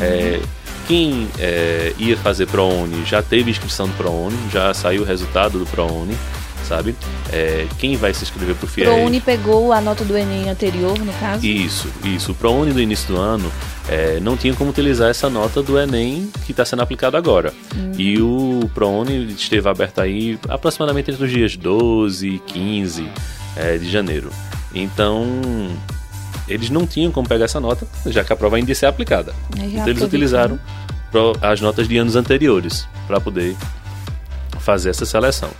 É, 0.00 0.40
quem 0.86 1.28
é, 1.38 1.92
ia 1.98 2.16
fazer 2.16 2.46
ProUni 2.46 3.04
já 3.04 3.22
teve 3.22 3.50
inscrição 3.50 3.86
do 3.88 3.94
ProUni, 3.94 4.36
já 4.52 4.72
saiu 4.74 5.02
o 5.02 5.04
resultado 5.04 5.58
do 5.58 5.66
ProUni, 5.66 6.16
sabe? 6.64 6.94
É, 7.32 7.66
quem 7.78 7.96
vai 7.96 8.12
se 8.14 8.24
inscrever 8.24 8.54
pro 8.54 8.66
FIES? 8.66 8.88
ProUni 8.88 9.20
pegou 9.20 9.72
a 9.72 9.80
nota 9.80 10.04
do 10.04 10.16
Enem 10.16 10.48
anterior, 10.48 10.98
no 10.98 11.12
caso. 11.14 11.44
Isso, 11.44 11.88
isso. 12.04 12.32
O 12.32 12.34
ProUni 12.34 12.72
do 12.72 12.80
início 12.80 13.14
do 13.14 13.20
ano 13.20 13.50
é, 13.88 14.20
não 14.20 14.36
tinha 14.36 14.54
como 14.54 14.70
utilizar 14.70 15.10
essa 15.10 15.30
nota 15.30 15.62
do 15.62 15.78
Enem 15.78 16.30
que 16.44 16.52
está 16.52 16.64
sendo 16.64 16.82
aplicado 16.82 17.16
agora. 17.16 17.52
E 17.96 18.20
o 18.20 18.70
ProUni 18.74 19.32
esteve 19.32 19.68
aberto 19.68 20.00
aí 20.00 20.38
aproximadamente 20.48 21.10
entre 21.10 21.24
os 21.24 21.30
dias 21.30 21.56
12 21.56 22.28
e 22.28 22.38
15 22.38 23.08
é, 23.56 23.78
de 23.78 23.90
janeiro. 23.90 24.30
Então, 24.74 25.26
eles 26.46 26.70
não 26.70 26.86
tinham 26.86 27.10
como 27.10 27.28
pegar 27.28 27.46
essa 27.46 27.60
nota, 27.60 27.86
já 28.06 28.22
que 28.22 28.32
a 28.32 28.36
prova 28.36 28.56
ainda 28.56 28.70
ia 28.70 28.74
ser 28.74 28.86
aplicada. 28.86 29.34
Então, 29.56 29.88
eles 29.88 30.02
utilizaram 30.02 30.58
as 31.40 31.60
notas 31.60 31.88
de 31.88 31.96
anos 31.96 32.16
anteriores 32.16 32.86
para 33.06 33.20
poder 33.20 33.56
fazer 34.60 34.90
essa 34.90 35.06
seleção. 35.06 35.50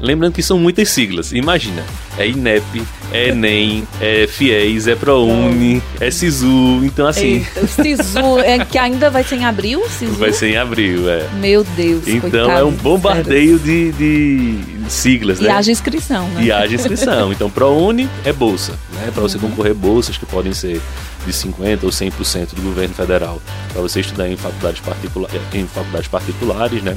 Lembrando 0.00 0.32
que 0.34 0.42
são 0.42 0.58
muitas 0.58 0.88
siglas. 0.88 1.32
Imagina, 1.32 1.84
é 2.16 2.26
INEP, 2.26 2.82
é 3.12 3.28
ENEM, 3.28 3.86
é 4.00 4.26
FIES, 4.26 4.86
é 4.86 4.94
ProUni, 4.94 5.82
é 6.00 6.10
SISU. 6.10 6.80
Então, 6.84 7.06
assim, 7.06 7.46
Eita, 7.54 7.60
o 7.60 7.68
Sisu, 7.68 8.38
é, 8.40 8.64
que 8.64 8.78
ainda 8.78 9.10
vai 9.10 9.22
ser 9.22 9.36
em 9.36 9.44
abril, 9.44 9.82
Sisu? 9.88 10.12
vai 10.14 10.32
ser 10.32 10.50
em 10.50 10.56
abril, 10.56 11.08
é. 11.10 11.28
Meu 11.38 11.62
Deus, 11.76 12.08
Então 12.08 12.30
coitado, 12.30 12.50
é 12.60 12.64
um 12.64 12.72
bombardeio 12.72 13.58
de, 13.58 13.92
de 13.92 14.58
siglas, 14.88 15.38
sério. 15.38 15.50
né? 15.50 15.56
E 15.56 15.58
haja 15.58 15.72
inscrição, 15.72 16.28
né? 16.28 16.44
E 16.44 16.52
haja 16.52 16.74
inscrição. 16.74 17.30
Então, 17.40 17.50
ProUni 17.50 18.08
é 18.24 18.32
bolsa, 18.32 18.72
né? 18.92 19.10
Para 19.12 19.22
você 19.22 19.38
concorrer 19.38 19.74
bolsas 19.74 20.16
que 20.16 20.26
podem 20.26 20.52
ser 20.52 20.80
de 21.26 21.32
50 21.32 21.86
ou 21.86 21.92
100% 21.92 22.54
do 22.54 22.62
governo 22.62 22.94
federal, 22.94 23.40
para 23.72 23.80
você 23.82 24.00
estudar 24.00 24.28
em 24.28 24.36
faculdades 24.36 24.80
particulares, 24.80 25.40
em 25.54 25.66
faculdades 25.66 26.08
particulares, 26.08 26.82
né? 26.82 26.96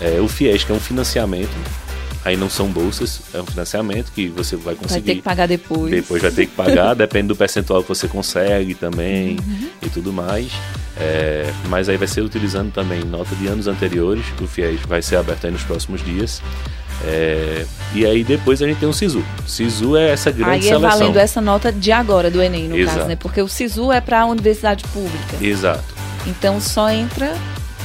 É, 0.00 0.20
o 0.20 0.28
FIES 0.28 0.64
que 0.64 0.72
é 0.72 0.74
um 0.74 0.80
financiamento, 0.80 1.50
aí 2.24 2.36
não 2.36 2.50
são 2.50 2.68
bolsas, 2.68 3.20
é 3.34 3.40
um 3.40 3.46
financiamento 3.46 4.12
que 4.12 4.28
você 4.28 4.56
vai 4.56 4.74
Vai 4.74 4.84
conseguir 4.84 5.06
ter 5.06 5.14
que 5.16 5.22
pagar 5.22 5.46
depois. 5.48 5.90
depois 5.90 6.20
vai 6.22 6.30
ter 6.30 6.46
que 6.46 6.52
pagar, 6.54 6.94
depende 6.96 7.28
do 7.28 7.36
percentual 7.36 7.82
que 7.82 7.88
você 7.88 8.06
consegue 8.08 8.74
também 8.74 9.36
Uhum. 9.38 9.68
e 9.82 9.88
tudo 9.88 10.12
mais. 10.12 10.50
É, 10.98 11.50
mas 11.68 11.88
aí 11.88 11.96
vai 11.96 12.06
ser 12.06 12.20
utilizando 12.20 12.70
também 12.72 13.00
nota 13.04 13.34
de 13.36 13.46
anos 13.46 13.66
anteriores, 13.66 14.24
o 14.40 14.46
FIES 14.46 14.80
vai 14.86 15.00
ser 15.00 15.16
aberto 15.16 15.46
aí 15.46 15.50
nos 15.50 15.62
próximos 15.62 16.04
dias. 16.04 16.42
É, 17.02 17.64
e 17.94 18.04
aí 18.04 18.22
depois 18.22 18.60
a 18.60 18.66
gente 18.66 18.78
tem 18.78 18.88
o 18.88 18.92
SISU. 18.92 19.24
SISU 19.46 19.96
é 19.96 20.10
essa 20.10 20.30
grande 20.30 20.50
Aí 20.50 20.58
é 20.58 20.62
seleção. 20.74 20.80
valendo 20.90 21.16
essa 21.18 21.40
nota 21.40 21.72
de 21.72 21.90
agora 21.90 22.30
do 22.30 22.42
Enem, 22.42 22.68
no 22.68 22.76
Exato. 22.76 22.96
caso, 22.98 23.08
né? 23.08 23.16
Porque 23.16 23.40
o 23.40 23.48
Sisu 23.48 23.90
é 23.90 24.02
para 24.02 24.20
a 24.20 24.26
universidade 24.26 24.84
pública. 24.88 25.36
Exato. 25.40 25.82
Então 26.26 26.60
só 26.60 26.90
entra 26.90 27.34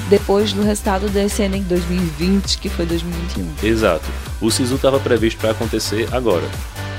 depois 0.09 0.53
do 0.53 0.61
resultado 0.61 1.09
desse 1.09 1.41
Enem 1.41 1.63
2020, 1.63 2.57
que 2.59 2.69
foi 2.69 2.85
2021. 2.85 3.67
Exato. 3.67 4.05
O 4.39 4.51
SISU 4.51 4.75
estava 4.75 4.99
previsto 4.99 5.39
para 5.39 5.51
acontecer 5.51 6.07
agora. 6.11 6.45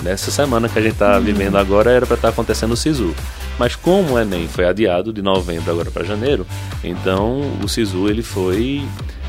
Nessa 0.02 0.30
semana 0.30 0.68
que 0.68 0.78
a 0.78 0.82
gente 0.82 0.92
está 0.92 1.18
vivendo 1.18 1.56
agora 1.56 1.90
era 1.90 2.06
para 2.06 2.16
estar 2.16 2.28
acontecendo 2.28 2.72
o 2.72 2.76
SISU. 2.76 3.14
Mas 3.58 3.74
como 3.74 4.14
o 4.14 4.18
Enem 4.18 4.46
foi 4.46 4.66
adiado 4.66 5.12
de 5.12 5.22
novembro 5.22 5.70
agora 5.70 5.90
para 5.90 6.04
janeiro, 6.04 6.46
então 6.84 7.40
o 7.62 7.68
SISU 7.68 8.08
ele 8.08 8.22
foi 8.22 8.82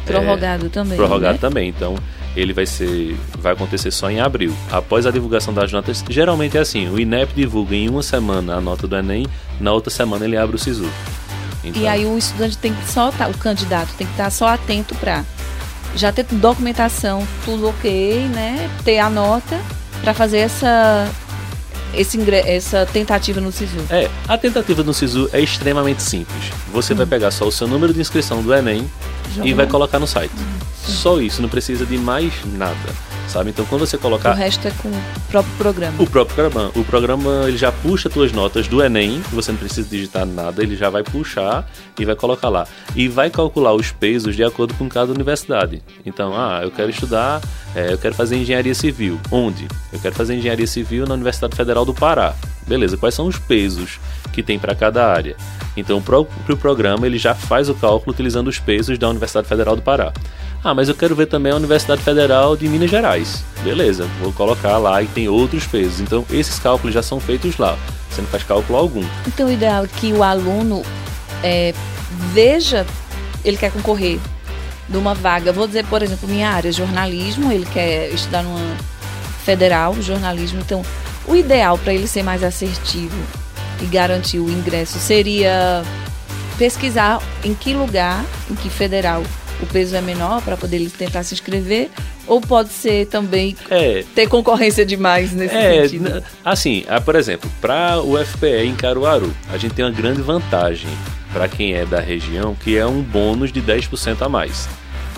é, 0.06 0.12
Prorrogado 0.12 0.70
também. 0.70 0.98
prorrogado 0.98 1.34
né? 1.34 1.40
também. 1.40 1.70
Então 1.70 1.96
ele 2.36 2.54
vai 2.54 2.66
ser 2.66 3.16
vai 3.40 3.54
acontecer 3.54 3.92
só 3.92 4.10
em 4.12 4.20
abril. 4.20 4.54
Após 4.72 5.06
a 5.06 5.12
divulgação 5.12 5.54
das 5.54 5.72
notas, 5.72 6.04
geralmente 6.10 6.58
é 6.58 6.62
assim, 6.62 6.90
o 6.90 7.00
INEP 7.00 7.34
divulga 7.34 7.76
em 7.76 7.90
uma 7.90 8.04
semana 8.04 8.56
a 8.56 8.62
nota 8.62 8.88
do 8.88 8.96
Enem, 8.96 9.26
na 9.60 9.72
outra 9.72 9.90
semana 9.90 10.26
ele 10.26 10.36
abre 10.36 10.56
o 10.56 10.60
SISU. 10.60 10.90
Então, 11.68 11.82
E 11.82 11.88
aí 11.88 12.06
o 12.06 12.18
estudante 12.18 12.58
tem 12.58 12.74
que 12.74 12.92
só 12.92 13.12
tá, 13.12 13.28
o 13.28 13.38
candidato 13.38 13.90
tem 13.98 14.06
que 14.08 14.14
estar 14.14 14.30
só 14.30 14.48
atento 14.48 14.96
para 14.96 15.24
já 15.96 16.12
ter 16.12 16.24
documentação, 16.24 17.28
tudo 17.44 17.70
ok, 17.70 18.28
né? 18.30 18.70
Ter 18.84 19.00
a 19.00 19.10
nota 19.10 19.60
para 20.02 20.14
fazer 20.14 20.38
essa 20.40 21.10
esse 21.94 22.20
essa 22.32 22.86
tentativa 22.86 23.42
no 23.42 23.52
SISU. 23.52 23.80
É, 23.90 24.10
a 24.28 24.38
tentativa 24.38 24.84
no 24.84 24.94
SISU 24.94 25.30
é 25.34 25.42
extremamente 25.42 26.02
simples. 26.04 26.52
Você 26.72 26.94
vai 26.94 27.06
pegar 27.06 27.32
só 27.32 27.46
o 27.46 27.52
seu 27.52 27.68
número 27.68 27.94
de 27.94 28.02
inscrição 28.02 28.42
do 28.42 28.54
Enem 28.54 28.90
Joga 29.34 29.48
e 29.48 29.54
vai 29.54 29.68
colocar 29.68 30.00
no 30.00 30.08
site. 30.08 30.34
Só 30.86 31.20
isso, 31.20 31.42
não 31.42 31.50
precisa 31.50 31.86
de 31.86 31.98
mais 31.98 32.34
nada. 32.46 32.78
Sabe? 33.28 33.50
Então 33.50 33.66
quando 33.66 33.86
você 33.86 33.98
colocar... 33.98 34.32
O 34.32 34.36
resto 34.36 34.68
é 34.68 34.72
com 34.72 34.90
o 34.90 35.02
próprio 35.30 35.56
programa. 35.58 36.02
O 36.02 36.08
próprio 36.08 36.36
programa. 36.36 36.72
O 36.76 36.84
programa 36.84 37.46
ele 37.48 37.58
já 37.58 37.72
puxa 37.72 38.10
tuas 38.10 38.32
notas 38.32 38.68
do 38.68 38.84
Enem, 38.84 39.22
você 39.32 39.52
não 39.52 39.60
precisa 39.60 39.88
digitar 39.88 40.26
nada, 40.26 40.64
ele 40.64 40.76
já 40.76 40.90
vai 40.90 41.04
puxar 41.04 41.70
e 42.00 42.06
vai 42.06 42.16
colocar 42.16 42.50
lá. 42.50 42.68
E 42.96 43.08
vai 43.08 43.30
calcular 43.30 43.74
os 43.74 43.92
pesos 43.92 44.36
de 44.36 44.44
acordo 44.44 44.74
com 44.74 44.88
cada 44.88 45.12
universidade. 45.12 45.82
Então, 46.06 46.34
ah, 46.36 46.62
eu 46.64 46.72
quero 46.72 46.90
estudar, 46.90 47.42
é, 47.76 47.94
eu 47.94 47.98
quero 47.98 48.16
fazer 48.16 48.38
engenharia 48.38 48.74
civil. 48.74 49.20
Onde? 49.32 49.68
Eu 49.92 50.00
quero 50.00 50.16
fazer 50.16 50.36
engenharia 50.36 50.68
civil 50.68 51.06
na 51.06 51.14
Universidade 51.14 51.56
Federal 51.56 51.86
do 51.86 51.94
Pará. 51.94 52.36
Beleza, 52.68 52.98
quais 52.98 53.16
são 53.16 53.28
os 53.28 53.38
pesos 53.38 54.00
que 54.38 54.44
tem 54.44 54.60
para 54.60 54.76
cada 54.76 55.12
área? 55.12 55.36
Então, 55.76 55.98
o 55.98 56.02
pro 56.02 56.56
programa, 56.56 57.08
ele 57.08 57.18
já 57.18 57.34
faz 57.34 57.70
o 57.70 57.74
cálculo 57.74 58.14
utilizando 58.14 58.48
os 58.48 58.60
pesos 58.60 59.00
da 59.00 59.10
Universidade 59.10 59.48
Federal 59.48 59.76
do 59.76 59.82
Pará. 59.82 60.14
Ah, 60.64 60.76
mas 60.76 60.88
eu 60.88 60.94
quero 60.94 61.16
ver 61.16 61.26
também 61.26 61.52
a 61.52 61.56
Universidade 61.56 62.04
Federal 62.04 62.56
de 62.56 62.68
Minas 62.70 62.92
Gerais. 62.92 63.44
Beleza, 63.64 64.08
vou 64.22 64.32
colocar 64.32 64.78
lá 64.78 65.02
e 65.02 65.08
tem 65.08 65.28
outros 65.28 65.66
pesos. 65.66 66.02
Então, 66.02 66.24
esses 66.30 66.60
cálculos 66.60 66.94
já 66.94 67.02
são 67.02 67.20
feitos 67.20 67.58
lá. 67.58 67.76
Você 68.12 68.22
não 68.22 68.28
faz 68.30 68.44
cálculo 68.44 68.78
algum. 68.78 69.04
Então, 69.26 69.48
o 69.48 69.52
ideal 69.52 69.86
é 69.86 69.88
que 69.88 70.14
o 70.14 70.22
aluno 70.22 70.84
é, 71.44 71.74
veja, 72.32 72.86
ele 73.44 73.58
quer 73.58 73.72
concorrer 73.72 74.20
numa 74.88 75.16
vaga. 75.16 75.52
Vou 75.52 75.66
dizer, 75.66 75.84
por 75.86 76.04
exemplo, 76.04 76.30
minha 76.30 76.50
área, 76.50 76.72
jornalismo, 76.72 77.52
ele 77.52 77.66
quer 77.66 78.10
estudar 78.12 78.44
numa 78.44 78.78
federal, 79.44 79.96
jornalismo. 80.00 80.60
Então, 80.60 80.84
o 81.26 81.36
ideal 81.36 81.76
para 81.80 81.94
ele 81.94 82.08
ser 82.08 82.22
mais 82.22 82.44
assertivo 82.44 83.18
e 83.82 83.86
garantir 83.86 84.40
o 84.40 84.50
ingresso 84.50 84.98
seria 85.00 85.84
pesquisar 86.58 87.22
em 87.44 87.54
que 87.54 87.74
lugar, 87.74 88.26
em 88.50 88.56
que 88.56 88.70
federal 88.70 89.24
o 89.62 89.66
peso 89.66 89.96
é 89.96 90.02
menor 90.02 90.42
para 90.42 90.56
poder 90.56 90.78
ele 90.78 90.90
tentar 90.90 91.24
se 91.24 91.34
inscrever 91.34 91.90
ou 92.28 92.42
pode 92.42 92.70
ser 92.70 93.08
também 93.08 93.56
é, 93.70 94.04
ter 94.14 94.28
concorrência 94.28 94.86
demais 94.86 95.32
nesse 95.32 95.56
é, 95.56 95.84
sentido? 95.84 96.24
Assim, 96.44 96.84
por 97.06 97.16
exemplo, 97.16 97.50
para 97.62 98.00
o 98.02 98.18
FPE 98.24 98.66
em 98.66 98.76
Caruaru, 98.76 99.34
a 99.52 99.58
gente 99.58 99.74
tem 99.74 99.86
uma 99.86 99.92
grande 99.92 100.22
vantagem 100.22 100.90
para 101.32 101.48
quem 101.48 101.74
é 101.74 101.86
da 101.86 102.00
região, 102.00 102.56
que 102.56 102.78
é 102.78 102.86
um 102.86 103.02
bônus 103.02 103.52
de 103.52 103.62
10% 103.62 104.22
a 104.22 104.30
mais. 104.30 104.68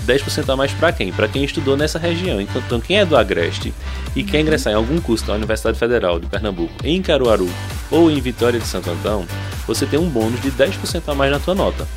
10% 0.09 0.49
a 0.51 0.55
mais 0.55 0.71
para 0.71 0.91
quem? 0.91 1.11
Para 1.11 1.27
quem 1.27 1.43
estudou 1.43 1.77
nessa 1.77 1.99
região. 1.99 2.41
Então, 2.41 2.61
então, 2.65 2.81
quem 2.81 2.97
é 2.97 3.05
do 3.05 3.15
Agreste 3.15 3.71
e 4.15 4.23
quer 4.23 4.41
ingressar 4.41 4.73
em 4.73 4.75
algum 4.75 4.99
curso 4.99 5.25
da 5.25 5.33
Universidade 5.33 5.77
Federal 5.77 6.19
de 6.19 6.25
Pernambuco 6.25 6.73
em 6.83 6.99
Caruaru 7.01 7.47
ou 7.91 8.09
em 8.09 8.19
Vitória 8.19 8.59
de 8.59 8.65
Santo 8.65 8.89
Antão, 8.89 9.25
você 9.67 9.85
tem 9.85 9.99
um 9.99 10.09
bônus 10.09 10.41
de 10.41 10.51
10% 10.51 11.03
a 11.07 11.13
mais 11.13 11.31
na 11.31 11.39
tua 11.39 11.53
nota. 11.53 11.87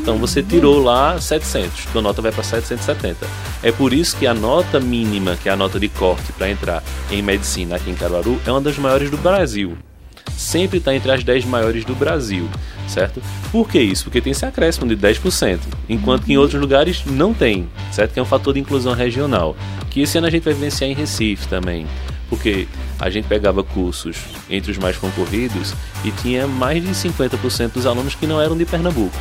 Então 0.00 0.16
você 0.16 0.42
tirou 0.42 0.80
lá 0.80 1.20
700, 1.20 1.86
tua 1.86 2.00
nota 2.00 2.22
vai 2.22 2.30
para 2.30 2.44
770. 2.44 3.26
É 3.62 3.72
por 3.72 3.92
isso 3.92 4.16
que 4.16 4.26
a 4.26 4.34
nota 4.34 4.78
mínima, 4.78 5.36
que 5.36 5.48
é 5.48 5.52
a 5.52 5.56
nota 5.56 5.80
de 5.80 5.88
corte 5.88 6.32
para 6.32 6.48
entrar 6.48 6.84
em 7.10 7.20
medicina 7.20 7.76
aqui 7.76 7.90
em 7.90 7.94
Caruaru, 7.94 8.40
é 8.46 8.50
uma 8.52 8.60
das 8.60 8.78
maiores 8.78 9.10
do 9.10 9.16
Brasil. 9.16 9.76
Sempre 10.36 10.78
está 10.78 10.94
entre 10.94 11.10
as 11.10 11.24
10 11.24 11.44
maiores 11.44 11.84
do 11.84 11.94
Brasil 11.94 12.48
certo? 12.88 13.22
Por 13.50 13.68
que 13.68 13.78
isso? 13.78 14.04
Porque 14.04 14.20
tem 14.20 14.30
esse 14.30 14.44
acréscimo 14.44 14.86
de 14.86 14.96
10%, 14.96 15.60
enquanto 15.88 16.24
que 16.24 16.32
em 16.32 16.36
outros 16.36 16.60
lugares 16.60 17.04
não 17.04 17.34
tem, 17.34 17.68
certo? 17.92 18.12
Que 18.12 18.20
é 18.20 18.22
um 18.22 18.26
fator 18.26 18.54
de 18.54 18.60
inclusão 18.60 18.94
regional, 18.94 19.56
que 19.90 20.00
esse 20.00 20.16
ano 20.18 20.26
a 20.26 20.30
gente 20.30 20.44
vai 20.44 20.54
vivenciar 20.54 20.90
em 20.90 20.94
Recife 20.94 21.48
também, 21.48 21.86
porque 22.28 22.66
a 22.98 23.10
gente 23.10 23.26
pegava 23.26 23.62
cursos 23.62 24.16
entre 24.48 24.70
os 24.70 24.78
mais 24.78 24.96
concorridos 24.96 25.74
e 26.04 26.10
tinha 26.10 26.46
mais 26.46 26.82
de 26.82 26.90
50% 26.90 27.72
dos 27.72 27.86
alunos 27.86 28.14
que 28.14 28.26
não 28.26 28.40
eram 28.40 28.56
de 28.56 28.64
Pernambuco 28.64 29.16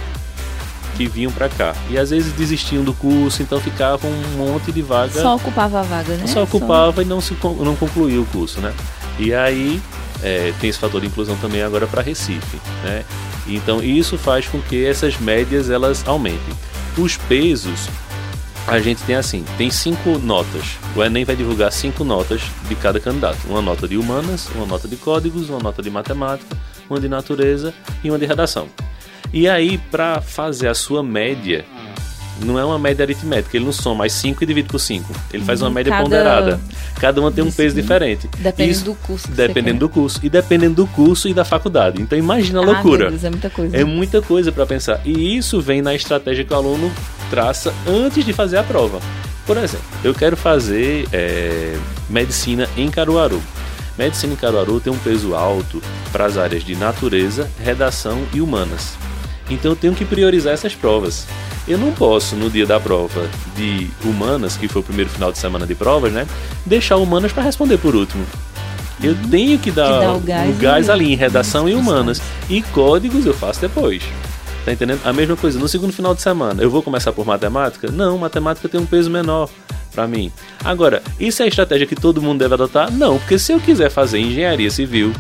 que 0.95 1.10
vinham 1.10 1.29
para 1.29 1.50
cá. 1.50 1.75
E 1.89 1.98
às 1.98 2.10
vezes 2.10 2.31
desistiam 2.31 2.81
do 2.81 2.93
curso, 2.93 3.41
então 3.41 3.60
ficava 3.60 4.07
um 4.07 4.38
monte 4.38 4.72
de 4.72 4.81
vaga. 4.81 5.22
Só 5.22 5.36
ocupava 5.36 5.81
a 5.81 5.84
vaga, 5.84 6.15
né? 6.15 6.25
Só 6.25 6.43
ocupava 6.43 6.93
Só... 6.95 7.01
e 7.01 7.05
não, 7.05 7.19
se, 7.19 7.36
não 7.43 7.75
concluía 7.75 8.22
o 8.22 8.25
curso, 8.27 8.62
né? 8.62 8.74
E 9.19 9.34
aí 9.34 9.81
é, 10.24 10.53
tem 10.60 10.69
esse 10.69 10.79
fator 10.79 11.01
de 11.01 11.07
inclusão 11.07 11.36
também 11.38 11.62
agora 11.62 11.88
para 11.88 12.01
Recife, 12.01 12.57
né? 12.84 13.03
Então 13.48 13.84
isso 13.84 14.17
faz 14.17 14.48
com 14.48 14.62
que 14.62 14.86
essas 14.86 15.17
médias 15.19 15.69
elas 15.69 16.07
aumentem. 16.07 16.53
Os 16.98 17.17
pesos 17.17 17.89
a 18.67 18.79
gente 18.79 19.03
tem 19.03 19.15
assim, 19.15 19.45
tem 19.57 19.69
cinco 19.69 20.17
notas. 20.17 20.77
O 20.95 21.03
Enem 21.03 21.24
vai 21.24 21.36
divulgar 21.36 21.72
cinco 21.72 22.03
notas 22.03 22.41
de 22.67 22.75
cada 22.75 23.00
candidato. 23.00 23.38
Uma 23.48 23.62
nota 23.62 23.88
de 23.88 23.95
humanas, 23.95 24.50
uma 24.55 24.65
nota 24.65 24.88
de 24.88 24.95
códigos, 24.95 25.50
uma 25.50 25.60
nota 25.60 25.84
de 25.84 25.91
matemática, 25.91 26.57
uma 26.89 27.00
de 27.00 27.07
natureza 27.07 27.74
e 28.03 28.10
uma 28.10 28.17
de 28.17 28.25
redação. 28.25 28.67
E 29.31 29.48
aí, 29.48 29.77
para 29.77 30.22
fazer 30.22 30.67
a 30.67 30.74
sua 30.74 31.03
média, 31.03 31.65
não 32.41 32.59
é 32.59 32.65
uma 32.65 32.77
média 32.77 33.03
aritmética, 33.03 33.55
ele 33.55 33.65
não 33.65 33.71
soma 33.71 33.99
mais 33.99 34.13
5 34.13 34.43
e 34.43 34.47
divide 34.47 34.67
por 34.67 34.79
5. 34.79 35.13
Ele 35.33 35.43
faz 35.43 35.61
uma 35.61 35.69
média 35.69 35.91
Cada... 35.91 36.03
ponderada. 36.03 36.59
Cada 36.99 37.21
uma 37.21 37.31
tem 37.31 37.43
um 37.43 37.51
peso 37.51 37.75
diferente. 37.75 38.29
Dependendo 38.37 38.71
Isso, 38.71 38.85
do 38.85 38.95
curso. 38.95 39.31
Dependendo 39.31 39.79
do 39.79 39.89
curso. 39.89 40.19
E 40.23 40.29
dependendo 40.29 40.75
do 40.75 40.87
curso 40.87 41.27
e 41.27 41.33
da 41.33 41.45
faculdade. 41.45 42.01
Então 42.01 42.17
imagina 42.17 42.59
a 42.59 42.63
ah, 42.63 42.65
loucura. 42.65 43.09
Deus, 43.09 43.23
é 43.23 43.29
muita 43.29 43.49
coisa. 43.49 43.77
É 43.77 43.83
muita 43.83 44.21
coisa 44.21 44.51
para 44.51 44.65
pensar. 44.65 45.01
E 45.05 45.37
isso 45.37 45.61
vem 45.61 45.81
na 45.81 45.93
estratégia 45.93 46.43
que 46.43 46.53
o 46.53 46.55
aluno 46.55 46.91
traça 47.29 47.73
antes 47.87 48.25
de 48.25 48.33
fazer 48.33 48.57
a 48.57 48.63
prova. 48.63 48.99
Por 49.45 49.57
exemplo, 49.57 49.85
eu 50.03 50.13
quero 50.13 50.35
fazer 50.35 51.07
é, 51.13 51.77
medicina 52.09 52.67
em 52.75 52.89
Caruaru. 52.89 53.41
Medicina 53.97 54.33
em 54.33 54.35
Caruaru 54.35 54.79
tem 54.79 54.91
um 54.91 54.97
peso 54.97 55.35
alto 55.35 55.81
para 56.11 56.25
as 56.25 56.37
áreas 56.37 56.63
de 56.63 56.75
natureza, 56.75 57.49
redação 57.63 58.23
e 58.33 58.41
humanas. 58.41 58.97
Então 59.49 59.71
eu 59.71 59.75
tenho 59.75 59.93
que 59.93 60.03
priorizar 60.03 60.53
essas 60.53 60.73
provas. 60.73 61.27
Eu 61.67 61.77
não 61.77 61.91
posso, 61.91 62.36
no 62.36 62.50
dia 62.50 62.65
da 62.65 62.79
prova 62.79 63.27
de 63.55 63.89
humanas, 64.03 64.55
que 64.55 64.67
foi 64.67 64.81
o 64.81 64.86
primeiro 64.86 65.10
final 65.10 65.31
de 65.31 65.38
semana 65.38 65.65
de 65.65 65.74
provas, 65.74 66.13
né? 66.13 66.27
Deixar 66.65 66.98
humanas 66.98 67.31
para 67.34 67.43
responder 67.43 67.77
por 67.77 67.95
último. 67.95 68.25
Eu 69.03 69.13
uhum. 69.13 69.29
tenho 69.29 69.60
que 69.60 69.72
dar, 69.72 70.00
que 70.00 70.17
o 70.17 70.19
gás, 70.19 70.50
o 70.50 70.53
gás 70.60 70.89
ali 70.89 71.12
em 71.12 71.15
redação 71.15 71.67
e 71.67 71.74
humanas. 71.74 72.22
E 72.50 72.62
códigos 72.62 73.25
eu 73.25 73.34
faço 73.34 73.62
depois. 73.62 74.03
Tá 74.63 74.72
entendendo? 74.74 75.01
A 75.03 75.13
mesma 75.13 75.36
coisa, 75.36 75.60
no 75.60 75.67
segundo 75.67 75.93
final 75.93 76.15
de 76.15 76.22
semana, 76.22 76.62
eu 76.62 76.69
vou 76.69 76.81
começar 76.81 77.12
por 77.12 77.25
matemática? 77.25 77.91
Não, 77.91 78.17
matemática 78.17 78.67
tem 78.67 78.79
um 78.79 78.86
peso 78.86 79.10
menor 79.12 79.50
para 79.93 80.07
mim. 80.07 80.31
Agora, 80.63 81.03
isso 81.19 81.41
é 81.41 81.45
a 81.45 81.48
estratégia 81.48 81.86
que 81.86 81.95
todo 81.95 82.22
mundo 82.22 82.39
deve 82.39 82.53
adotar? 82.53 82.91
Não, 82.91 83.17
porque 83.19 83.38
se 83.38 83.51
eu 83.51 83.60
quiser 83.60 83.89
fazer 83.89 84.19
engenharia 84.19 84.69
civil, 84.69 85.13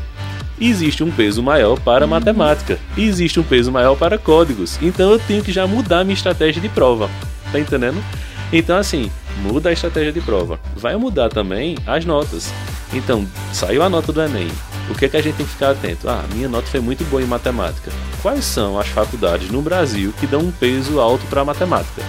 existe 0.59 1.03
um 1.03 1.11
peso 1.11 1.41
maior 1.43 1.79
para 1.79 2.07
matemática, 2.07 2.79
existe 2.97 3.39
um 3.39 3.43
peso 3.43 3.71
maior 3.71 3.95
para 3.95 4.17
códigos. 4.17 4.79
Então 4.81 5.11
eu 5.11 5.19
tenho 5.19 5.43
que 5.43 5.51
já 5.51 5.67
mudar 5.67 6.03
minha 6.03 6.13
estratégia 6.13 6.61
de 6.61 6.69
prova. 6.69 7.09
Tá 7.51 7.59
entendendo? 7.59 8.03
Então 8.51 8.77
assim, 8.77 9.11
muda 9.41 9.69
a 9.69 9.73
estratégia 9.73 10.11
de 10.11 10.21
prova. 10.21 10.59
Vai 10.75 10.95
mudar 10.95 11.29
também 11.29 11.77
as 11.85 12.05
notas. 12.05 12.51
Então, 12.93 13.27
saiu 13.51 13.83
a 13.83 13.89
nota 13.89 14.13
do 14.13 14.21
Enem. 14.21 14.49
O 14.89 14.93
que 14.93 15.05
é 15.05 15.09
que 15.09 15.17
a 15.17 15.21
gente 15.21 15.35
tem 15.35 15.45
que 15.45 15.51
ficar 15.51 15.71
atento? 15.71 16.07
Ah, 16.07 16.23
minha 16.33 16.47
nota 16.47 16.67
foi 16.67 16.79
muito 16.79 17.03
boa 17.09 17.21
em 17.21 17.25
matemática. 17.25 17.91
Quais 18.21 18.45
são 18.45 18.79
as 18.79 18.87
faculdades 18.87 19.49
no 19.49 19.61
Brasil 19.61 20.13
que 20.19 20.27
dão 20.27 20.41
um 20.41 20.51
peso 20.51 20.99
alto 20.99 21.25
para 21.25 21.43
matemática? 21.43 22.03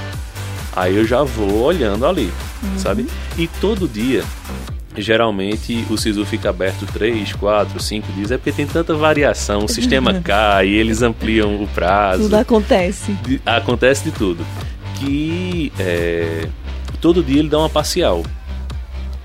Aí 0.74 0.94
eu 0.94 1.06
já 1.06 1.22
vou 1.22 1.62
olhando 1.62 2.06
ali, 2.06 2.30
uhum. 2.62 2.78
sabe? 2.78 3.06
E 3.38 3.48
todo 3.48 3.88
dia 3.88 4.22
geralmente 5.02 5.84
o 5.90 5.96
SISU 5.96 6.24
fica 6.24 6.50
aberto 6.50 6.86
3, 6.86 7.32
4, 7.34 7.80
5 7.80 8.12
dias, 8.12 8.30
é 8.30 8.36
porque 8.36 8.52
tem 8.52 8.66
tanta 8.66 8.94
variação, 8.94 9.64
o 9.64 9.68
sistema 9.68 10.14
cai, 10.24 10.68
eles 10.68 11.02
ampliam 11.02 11.62
o 11.62 11.68
prazo. 11.68 12.24
Tudo 12.24 12.34
acontece. 12.36 13.12
De, 13.12 13.40
acontece 13.44 14.04
de 14.04 14.10
tudo. 14.10 14.44
Que 14.98 15.72
é, 15.78 16.48
todo 17.00 17.22
dia 17.22 17.40
ele 17.40 17.48
dá 17.48 17.58
uma 17.58 17.68
parcial. 17.68 18.22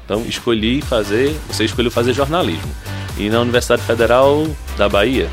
Então 0.05 0.23
escolhi 0.27 0.81
fazer, 0.81 1.35
você 1.47 1.63
escolheu 1.63 1.89
fazer 1.89 2.13
jornalismo. 2.13 2.69
E 3.17 3.29
na 3.29 3.39
Universidade 3.39 3.81
Federal 3.83 4.47
da 4.77 4.89
Bahia, 4.89 5.29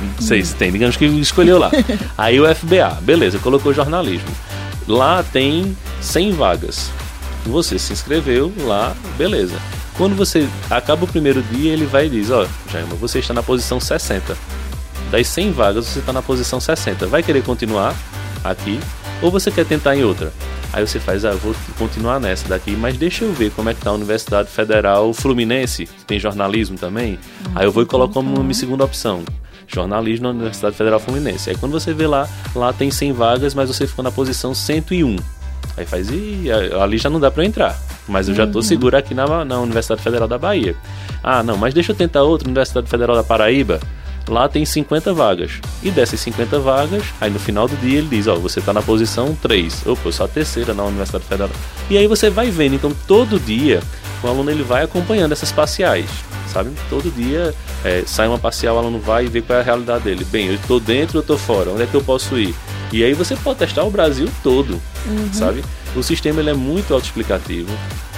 não 0.00 0.26
sei 0.26 0.42
se 0.42 0.54
tem, 0.54 0.72
digamos 0.72 0.96
que 0.96 1.04
escolheu 1.04 1.58
lá. 1.58 1.70
Aí 2.18 2.40
o 2.40 2.54
FBA, 2.54 2.98
beleza, 3.02 3.38
colocou 3.38 3.72
jornalismo. 3.72 4.30
Lá 4.88 5.22
tem 5.22 5.76
100 6.00 6.32
vagas. 6.32 6.90
Você 7.46 7.78
se 7.78 7.92
inscreveu 7.92 8.52
lá, 8.58 8.94
beleza. 9.16 9.56
Quando 9.96 10.14
você 10.14 10.48
acaba 10.70 11.04
o 11.04 11.08
primeiro 11.08 11.42
dia, 11.42 11.72
ele 11.72 11.86
vai 11.86 12.06
e 12.06 12.10
diz: 12.10 12.30
Ó, 12.30 12.46
Jaima, 12.70 12.94
você 12.94 13.18
está 13.18 13.34
na 13.34 13.42
posição 13.42 13.78
60. 13.78 14.36
Das 15.10 15.26
100 15.28 15.52
vagas, 15.52 15.86
você 15.86 15.98
está 15.98 16.12
na 16.12 16.22
posição 16.22 16.58
60. 16.58 17.06
Vai 17.06 17.22
querer 17.22 17.42
continuar 17.42 17.94
aqui? 18.42 18.80
Ou 19.20 19.30
você 19.30 19.50
quer 19.50 19.66
tentar 19.66 19.94
em 19.94 20.04
outra? 20.04 20.32
Aí 20.72 20.86
você 20.86 20.98
faz, 20.98 21.22
ah, 21.24 21.32
vou 21.32 21.54
continuar 21.78 22.18
nessa 22.18 22.48
daqui, 22.48 22.70
mas 22.70 22.96
deixa 22.96 23.24
eu 23.26 23.32
ver 23.32 23.50
como 23.50 23.68
é 23.68 23.74
que 23.74 23.82
tá 23.82 23.90
a 23.90 23.92
Universidade 23.92 24.48
Federal 24.48 25.12
Fluminense, 25.12 25.84
que 25.84 26.04
tem 26.06 26.18
jornalismo 26.18 26.78
também. 26.78 27.18
Aí 27.54 27.66
eu 27.66 27.70
vou 27.70 27.82
e 27.82 27.86
coloco 27.86 28.14
como 28.14 28.42
minha 28.42 28.54
segunda 28.54 28.82
opção. 28.82 29.22
Jornalismo 29.66 30.24
na 30.24 30.30
Universidade 30.30 30.74
Federal 30.74 30.98
Fluminense. 30.98 31.50
Aí 31.50 31.56
quando 31.56 31.72
você 31.72 31.92
vê 31.92 32.06
lá, 32.06 32.26
lá 32.54 32.72
tem 32.72 32.90
100 32.90 33.12
vagas, 33.12 33.54
mas 33.54 33.68
você 33.68 33.86
ficou 33.86 34.02
na 34.02 34.10
posição 34.10 34.54
101. 34.54 35.16
Aí 35.76 35.86
faz, 35.86 36.08
e 36.10 36.48
ali 36.80 36.98
já 36.98 37.08
não 37.08 37.18
dá 37.18 37.30
para 37.30 37.44
entrar. 37.44 37.78
Mas 38.06 38.28
eu 38.28 38.34
já 38.34 38.46
tô 38.46 38.58
uhum. 38.58 38.62
seguro 38.62 38.96
aqui 38.96 39.14
na, 39.14 39.44
na 39.44 39.60
Universidade 39.60 40.02
Federal 40.02 40.28
da 40.28 40.38
Bahia. 40.38 40.76
Ah, 41.22 41.42
não, 41.42 41.56
mas 41.56 41.72
deixa 41.72 41.92
eu 41.92 41.96
tentar 41.96 42.22
outra, 42.22 42.46
Universidade 42.46 42.88
Federal 42.88 43.16
da 43.16 43.22
Paraíba. 43.22 43.80
lá 44.28 44.48
tem 44.48 44.64
50 44.64 45.14
vagas. 45.14 45.60
E 45.82 45.90
dessas 45.90 46.20
50 46.20 46.58
vagas, 46.58 47.04
aí 47.20 47.30
no 47.30 47.38
final 47.38 47.68
do 47.68 47.76
dia 47.76 47.98
ele 47.98 48.08
diz, 48.08 48.26
ó, 48.26 48.34
você 48.36 48.58
está 48.58 48.72
na 48.72 48.82
posição 48.82 49.36
3. 49.40 49.86
Opa, 49.86 50.02
eu 50.04 50.12
sou 50.12 50.26
a 50.26 50.28
terceira 50.28 50.74
na 50.74 50.84
Universidade 50.84 51.24
Federal. 51.24 51.54
E 51.88 51.96
aí 51.96 52.06
você 52.06 52.28
vai 52.28 52.50
vendo, 52.50 52.74
então 52.74 52.92
todo 53.06 53.38
dia 53.38 53.80
o 54.22 54.28
aluno 54.28 54.50
ele 54.50 54.62
vai 54.62 54.84
acompanhando 54.84 55.32
essas 55.32 55.50
parciais, 55.50 56.08
sabe? 56.52 56.70
Todo 56.88 57.10
dia 57.10 57.54
é, 57.84 58.02
sai 58.06 58.28
uma 58.28 58.38
parcial, 58.38 58.76
o 58.76 58.78
aluno 58.78 58.98
vai 58.98 59.24
e 59.24 59.28
vê 59.28 59.42
qual 59.42 59.58
é 59.58 59.62
a 59.62 59.64
realidade 59.64 60.04
dele. 60.04 60.24
Bem, 60.24 60.48
eu 60.48 60.54
estou 60.54 60.78
dentro, 60.78 61.18
eu 61.18 61.22
estou 61.22 61.38
fora, 61.38 61.70
onde 61.70 61.82
é 61.82 61.86
que 61.86 61.94
eu 61.94 62.02
posso 62.02 62.38
ir? 62.38 62.54
E 62.92 63.02
aí 63.02 63.14
você 63.14 63.34
pode 63.34 63.58
testar 63.58 63.84
o 63.84 63.90
Brasil 63.90 64.28
todo, 64.42 64.80
uhum. 65.06 65.32
sabe? 65.32 65.64
O 65.96 66.02
sistema 66.02 66.40
ele 66.40 66.50
é 66.50 66.54
muito 66.54 66.92
autoexplicativo. 66.92 67.70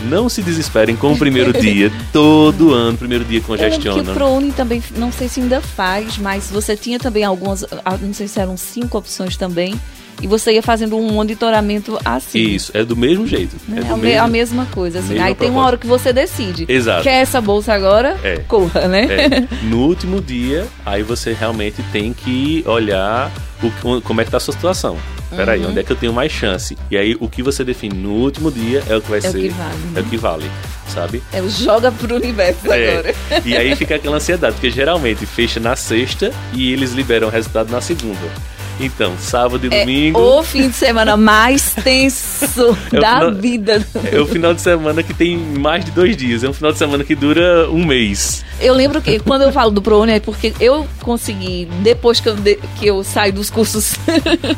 Não 0.02 0.28
se 0.28 0.43
desesperem 0.43 0.97
com 0.97 1.12
o 1.12 1.19
primeiro 1.19 1.52
dia. 1.59 1.93
Todo 2.12 2.73
ano, 2.73 2.99
primeiro 2.99 3.25
dia 3.25 3.40
congestiona. 3.40 4.00
Eu 4.00 4.04
que 4.04 4.11
o 4.11 4.14
ProUni 4.14 4.52
também, 4.52 4.83
não 4.97 5.12
sei 5.12 5.28
se 5.28 5.40
ainda 5.40 5.61
faz, 5.61 6.19
mas 6.19 6.50
você 6.50 6.76
tinha 6.76 6.99
também 6.99 7.25
algumas, 7.25 7.64
ah, 7.85 7.97
não 8.00 8.12
sei 8.12 8.26
se 8.26 8.40
eram 8.40 8.57
cinco 8.57 8.99
opções 8.99 9.37
também. 9.37 9.81
E 10.23 10.26
você 10.26 10.52
ia 10.52 10.62
fazendo 10.62 10.97
um 10.97 11.11
monitoramento 11.11 11.99
assim. 12.04 12.38
Isso, 12.38 12.73
é 12.75 12.85
do 12.85 12.97
mesmo 12.97 13.26
jeito. 13.26 13.56
É, 13.71 13.80
é 13.80 13.97
mesmo, 13.97 14.23
a 14.23 14.28
mesma 14.28 14.66
coisa. 14.66 14.99
Assim. 15.00 15.18
Aí 15.18 15.35
tem 15.35 15.50
uma 15.50 15.64
hora 15.64 15.76
que 15.76 15.87
você 15.87 16.12
decide. 16.12 16.64
Exato. 16.68 17.02
Quer 17.02 17.21
essa 17.21 17.40
bolsa 17.40 17.73
agora? 17.73 18.18
É. 18.23 18.38
Corra, 18.38 18.88
né? 18.88 19.04
É. 19.04 19.64
No 19.64 19.87
último 19.87 20.21
dia, 20.21 20.66
aí 20.85 21.02
você 21.02 21.33
realmente 21.33 21.83
tem 21.90 22.12
que 22.12 22.62
olhar 22.66 23.30
o, 23.62 24.00
como 24.02 24.21
é 24.21 24.25
que 24.25 24.30
tá 24.30 24.37
a 24.37 24.40
sua 24.40 24.52
situação. 24.52 24.99
Peraí, 25.35 25.61
uhum. 25.61 25.71
onde 25.71 25.80
é 25.80 25.83
que 25.83 25.90
eu 25.90 25.97
tenho 25.97 26.12
mais 26.12 26.30
chance? 26.30 26.76
E 26.90 26.97
aí, 26.97 27.16
o 27.18 27.28
que 27.28 27.42
você 27.42 27.64
define 27.64 27.97
no 27.97 28.12
último 28.12 28.50
dia 28.50 28.83
é 28.88 28.97
o 28.97 29.00
que 29.00 29.11
vai 29.11 29.18
é 29.18 29.23
ser. 29.23 29.28
O 29.37 29.40
que 29.40 29.49
vale, 29.49 29.76
né? 29.76 29.92
É 29.97 30.00
o 30.00 30.04
que 30.04 30.16
vale, 30.16 30.50
sabe? 30.88 31.23
É 31.33 31.42
o 31.42 31.50
joga 31.50 31.90
pro 31.90 32.14
universo 32.14 32.73
é. 32.73 32.90
agora. 32.90 33.14
E 33.44 33.56
aí 33.56 33.75
fica 33.76 33.97
aquela 33.97 34.16
ansiedade, 34.16 34.54
porque 34.54 34.71
geralmente 34.71 35.26
fecha 35.26 35.59
na 35.59 35.75
sexta 35.76 36.33
e 36.52 36.73
eles 36.73 36.92
liberam 36.92 37.28
o 37.28 37.30
resultado 37.30 37.71
na 37.71 37.80
segunda. 37.80 38.53
Então, 38.81 39.14
sábado 39.19 39.64
e 39.64 39.75
é 39.75 39.81
domingo. 39.81 40.21
O 40.21 40.43
fim 40.43 40.69
de 40.69 40.75
semana 40.75 41.16
mais 41.16 41.75
tenso 41.83 42.76
é 42.93 43.00
da 43.00 43.19
final, 43.19 43.35
vida. 43.35 43.87
É 44.11 44.21
o 44.21 44.26
final 44.26 44.52
de 44.52 44.61
semana 44.61 45.02
que 45.02 45.14
tem 45.14 45.37
mais 45.37 45.85
de 45.85 45.90
dois 45.90 46.16
dias. 46.16 46.43
É 46.43 46.49
um 46.49 46.52
final 46.52 46.73
de 46.73 46.78
semana 46.78 47.04
que 47.04 47.14
dura 47.14 47.71
um 47.71 47.85
mês. 47.85 48.45
Eu 48.61 48.75
lembro 48.75 49.00
que 49.00 49.19
quando 49.21 49.43
eu 49.43 49.52
falo 49.52 49.71
do 49.71 49.81
ProUni 49.81 50.12
é 50.12 50.21
porque 50.21 50.52
eu 50.61 50.87
consegui, 51.00 51.69
depois 51.83 52.21
que 52.21 52.28
eu, 52.28 52.37
que 52.78 52.87
eu 52.87 53.04
saí 53.04 53.33
dos 53.33 53.50
cursos 53.50 53.95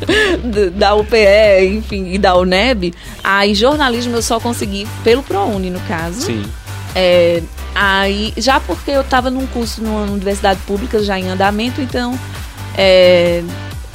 da 0.73 0.95
UPE, 0.95 1.65
enfim, 1.77 2.13
e 2.13 2.17
da 2.17 2.35
UNEB, 2.35 2.93
aí 3.23 3.53
jornalismo 3.53 4.15
eu 4.15 4.21
só 4.21 4.39
consegui 4.39 4.87
pelo 5.03 5.23
ProUni, 5.23 5.69
no 5.69 5.79
caso. 5.81 6.21
Sim. 6.21 6.43
É, 6.95 7.43
aí, 7.75 8.33
já 8.37 8.59
porque 8.59 8.91
eu 8.91 9.01
estava 9.01 9.29
num 9.29 9.45
curso 9.47 9.83
numa 9.83 10.11
universidade 10.11 10.59
pública 10.65 11.03
já 11.03 11.19
em 11.19 11.29
andamento, 11.29 11.81
então 11.81 12.17
é, 12.75 13.43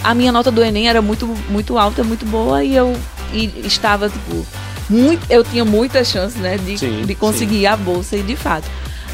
a 0.03 0.15
minha 0.15 0.33
nota 0.33 0.51
do 0.51 0.63
Enem 0.63 0.89
era 0.89 1.01
muito, 1.01 1.27
muito 1.49 1.79
alta, 1.79 2.03
muito 2.03 2.25
boa 2.27 2.63
e 2.65 2.75
eu 2.75 2.97
e 3.33 3.67
estava, 3.67 4.11
tipo, 4.11 4.47
muito, 4.89 5.25
eu 5.31 5.43
tinha 5.43 5.65
muita 5.65 6.05
chance, 6.05 6.39
né, 6.39 6.59
de, 6.59 6.77
sim, 6.77 7.03
de 7.03 7.15
conseguir 7.15 7.61
sim. 7.61 7.67
a 7.67 7.77
bolsa 7.77 8.17
e 8.17 8.23
de 8.23 8.37
fato. 8.37 8.69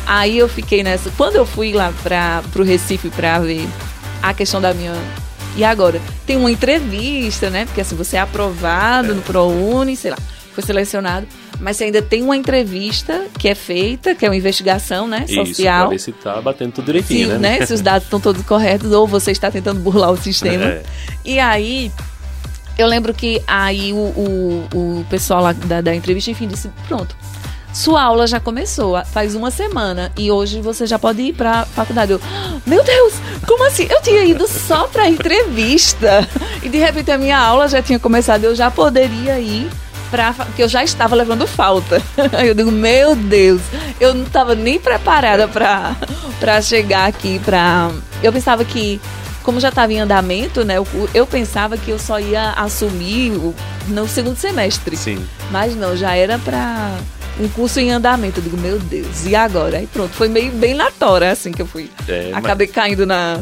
Aí 0.06 0.38
eu 0.38 0.48
fiquei 0.48 0.82
nessa. 0.82 1.10
Quando 1.16 1.36
eu 1.36 1.44
fui 1.44 1.72
lá 1.72 1.92
para 2.02 2.42
o 2.56 2.62
Recife 2.62 3.10
para 3.10 3.38
ver 3.40 3.68
a 4.22 4.32
questão 4.32 4.60
da 4.60 4.72
minha. 4.72 4.94
E 5.54 5.62
agora? 5.62 6.00
Tem 6.26 6.36
uma 6.36 6.50
entrevista, 6.50 7.50
né? 7.50 7.66
Porque 7.66 7.80
assim, 7.80 7.94
você 7.94 8.16
é 8.16 8.20
aprovado 8.20 9.12
é. 9.12 9.14
no 9.14 9.22
ProUni, 9.22 9.94
sei 9.96 10.10
lá, 10.10 10.18
foi 10.54 10.64
selecionado 10.64 11.26
mas 11.60 11.76
você 11.76 11.84
ainda 11.84 12.00
tem 12.00 12.22
uma 12.22 12.36
entrevista 12.36 13.26
que 13.38 13.48
é 13.48 13.54
feita, 13.54 14.14
que 14.14 14.24
é 14.24 14.28
uma 14.28 14.36
investigação, 14.36 15.08
né, 15.08 15.26
social. 15.26 15.46
Isso, 15.46 15.54
pra 15.56 15.88
ver 15.88 15.98
se 15.98 16.12
tá 16.12 16.40
batendo 16.40 16.72
tudo 16.72 16.86
direitinho, 16.86 17.28
Sim, 17.28 17.38
né? 17.38 17.58
né? 17.58 17.66
Se 17.66 17.74
os 17.74 17.80
dados 17.80 18.04
estão 18.04 18.20
todos 18.20 18.42
corretos 18.42 18.92
ou 18.92 19.06
você 19.06 19.32
está 19.32 19.50
tentando 19.50 19.80
burlar 19.80 20.10
o 20.10 20.16
sistema. 20.16 20.64
É. 20.64 20.82
E 21.24 21.38
aí, 21.38 21.90
eu 22.76 22.86
lembro 22.86 23.12
que 23.12 23.42
aí 23.46 23.92
o, 23.92 23.96
o, 23.96 24.68
o 24.72 25.06
pessoal 25.10 25.42
lá 25.42 25.52
da, 25.52 25.80
da 25.80 25.94
entrevista, 25.94 26.30
enfim, 26.30 26.46
disse, 26.46 26.70
pronto, 26.86 27.16
sua 27.72 28.02
aula 28.02 28.26
já 28.26 28.40
começou 28.40 29.00
faz 29.04 29.34
uma 29.34 29.50
semana 29.50 30.10
e 30.16 30.30
hoje 30.30 30.60
você 30.60 30.86
já 30.86 30.98
pode 30.98 31.20
ir 31.22 31.32
para 31.32 31.64
faculdade. 31.64 32.12
Eu, 32.12 32.20
meu 32.66 32.82
Deus, 32.82 33.14
como 33.46 33.66
assim? 33.66 33.86
Eu 33.90 34.00
tinha 34.00 34.24
ido 34.24 34.46
só 34.48 34.86
para 34.86 35.08
entrevista 35.08 36.26
e 36.62 36.68
de 36.68 36.78
repente 36.78 37.10
a 37.10 37.18
minha 37.18 37.38
aula 37.38 37.68
já 37.68 37.82
tinha 37.82 37.98
começado, 37.98 38.44
eu 38.44 38.54
já 38.54 38.70
poderia 38.70 39.38
ir 39.38 39.68
pra, 40.10 40.34
que 40.54 40.62
eu 40.62 40.68
já 40.68 40.82
estava 40.82 41.14
levando 41.14 41.46
falta. 41.46 42.02
Eu 42.44 42.54
digo, 42.54 42.70
meu 42.70 43.14
Deus, 43.14 43.60
eu 44.00 44.14
não 44.14 44.24
estava 44.24 44.54
nem 44.54 44.78
preparada 44.78 45.48
para 45.48 46.62
chegar 46.62 47.08
aqui. 47.08 47.38
Pra... 47.44 47.90
Eu 48.22 48.32
pensava 48.32 48.64
que, 48.64 49.00
como 49.42 49.60
já 49.60 49.68
estava 49.68 49.92
em 49.92 50.00
andamento, 50.00 50.64
né? 50.64 50.78
Eu, 50.78 50.86
eu, 51.14 51.26
pensava 51.26 51.76
que 51.76 51.90
eu 51.90 51.98
só 51.98 52.18
ia 52.18 52.52
assumir 52.52 53.32
no 53.88 54.08
segundo 54.08 54.36
semestre. 54.36 54.96
Sim. 54.96 55.24
Mas 55.50 55.74
não, 55.74 55.96
já 55.96 56.14
era 56.14 56.38
para 56.38 56.96
um 57.40 57.48
curso 57.48 57.80
em 57.80 57.90
andamento. 57.90 58.40
Eu 58.40 58.44
digo, 58.44 58.56
meu 58.56 58.78
Deus, 58.78 59.26
e 59.26 59.34
agora? 59.34 59.78
Aí 59.78 59.86
pronto, 59.86 60.12
foi 60.12 60.28
meio 60.28 60.52
bem 60.52 60.74
na 60.74 60.90
tora, 60.90 61.30
assim 61.30 61.52
que 61.52 61.62
eu 61.62 61.66
fui. 61.66 61.90
É, 62.06 62.30
Acabei 62.34 62.66
mas... 62.66 62.74
caindo 62.74 63.06
na 63.06 63.40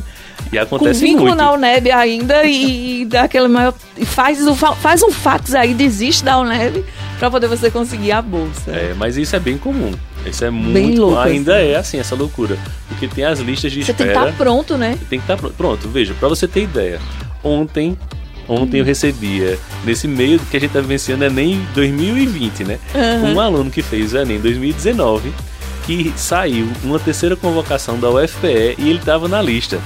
e 0.53 0.59
acontece 0.59 1.01
com 1.01 1.07
vínculo 1.07 1.29
muito. 1.29 1.39
na 1.39 1.53
UNEB 1.53 1.91
ainda 1.91 2.45
e, 2.45 3.03
e 3.03 3.05
dá 3.05 3.23
aquele 3.23 3.49
maior. 3.49 3.75
Faz, 4.05 4.39
faz 4.81 5.03
um 5.03 5.11
fax 5.11 5.55
aí, 5.55 5.75
desiste 5.75 6.25
da 6.25 6.39
UNEB 6.39 6.85
para 7.19 7.31
poder 7.31 7.47
você 7.47 7.71
conseguir 7.71 8.13
a 8.13 8.23
bolsa. 8.23 8.71
É, 8.71 8.95
mas 8.95 9.17
isso 9.17 9.35
é 9.35 9.41
bem 9.41 9.59
comum. 9.59 9.93
Isso 10.25 10.45
é 10.45 10.51
muito. 10.51 11.01
Louco, 11.01 11.19
ainda 11.19 11.57
assim. 11.57 11.69
é 11.69 11.77
assim, 11.77 11.99
essa 11.99 12.15
loucura. 12.15 12.59
Porque 12.89 13.09
tem 13.09 13.25
as 13.25 13.39
listas 13.41 13.73
de 13.73 13.85
você 13.85 13.93
espera. 13.93 14.11
Você 14.11 14.15
tem 14.15 14.23
que 14.23 14.29
estar 14.29 14.39
tá 14.39 14.45
pronto, 14.45 14.77
né? 14.77 14.99
Tem 15.09 15.19
que 15.19 15.25
estar 15.25 15.35
tá 15.35 15.41
pronto. 15.41 15.55
Pronto, 15.55 15.89
veja, 15.89 16.15
para 16.15 16.29
você 16.29 16.47
ter 16.47 16.63
ideia. 16.63 17.01
Ontem 17.43 17.97
Ontem 18.49 18.79
eu 18.79 18.85
recebia, 18.85 19.59
nesse 19.85 20.07
meio 20.07 20.39
que 20.39 20.57
a 20.57 20.61
gente 20.61 20.71
está 20.71 20.81
vivenciando 20.81 21.25
é 21.25 21.31
nem 21.31 21.67
2020, 21.75 22.65
né? 22.65 22.79
Uhum. 22.95 23.35
Um 23.35 23.41
aluno 23.41 23.71
que 23.71 23.83
fez 23.83 24.13
o 24.13 24.19
Enem 24.19 24.39
2019, 24.39 25.33
que 25.85 26.13
saiu 26.17 26.69
uma 26.85 26.99
terceira 26.99 27.35
convocação 27.35 27.99
da 27.99 28.09
UFPE 28.09 28.77
e 28.79 28.89
ele 28.89 28.99
estava 28.99 29.27
na 29.27 29.43
lista 29.43 29.81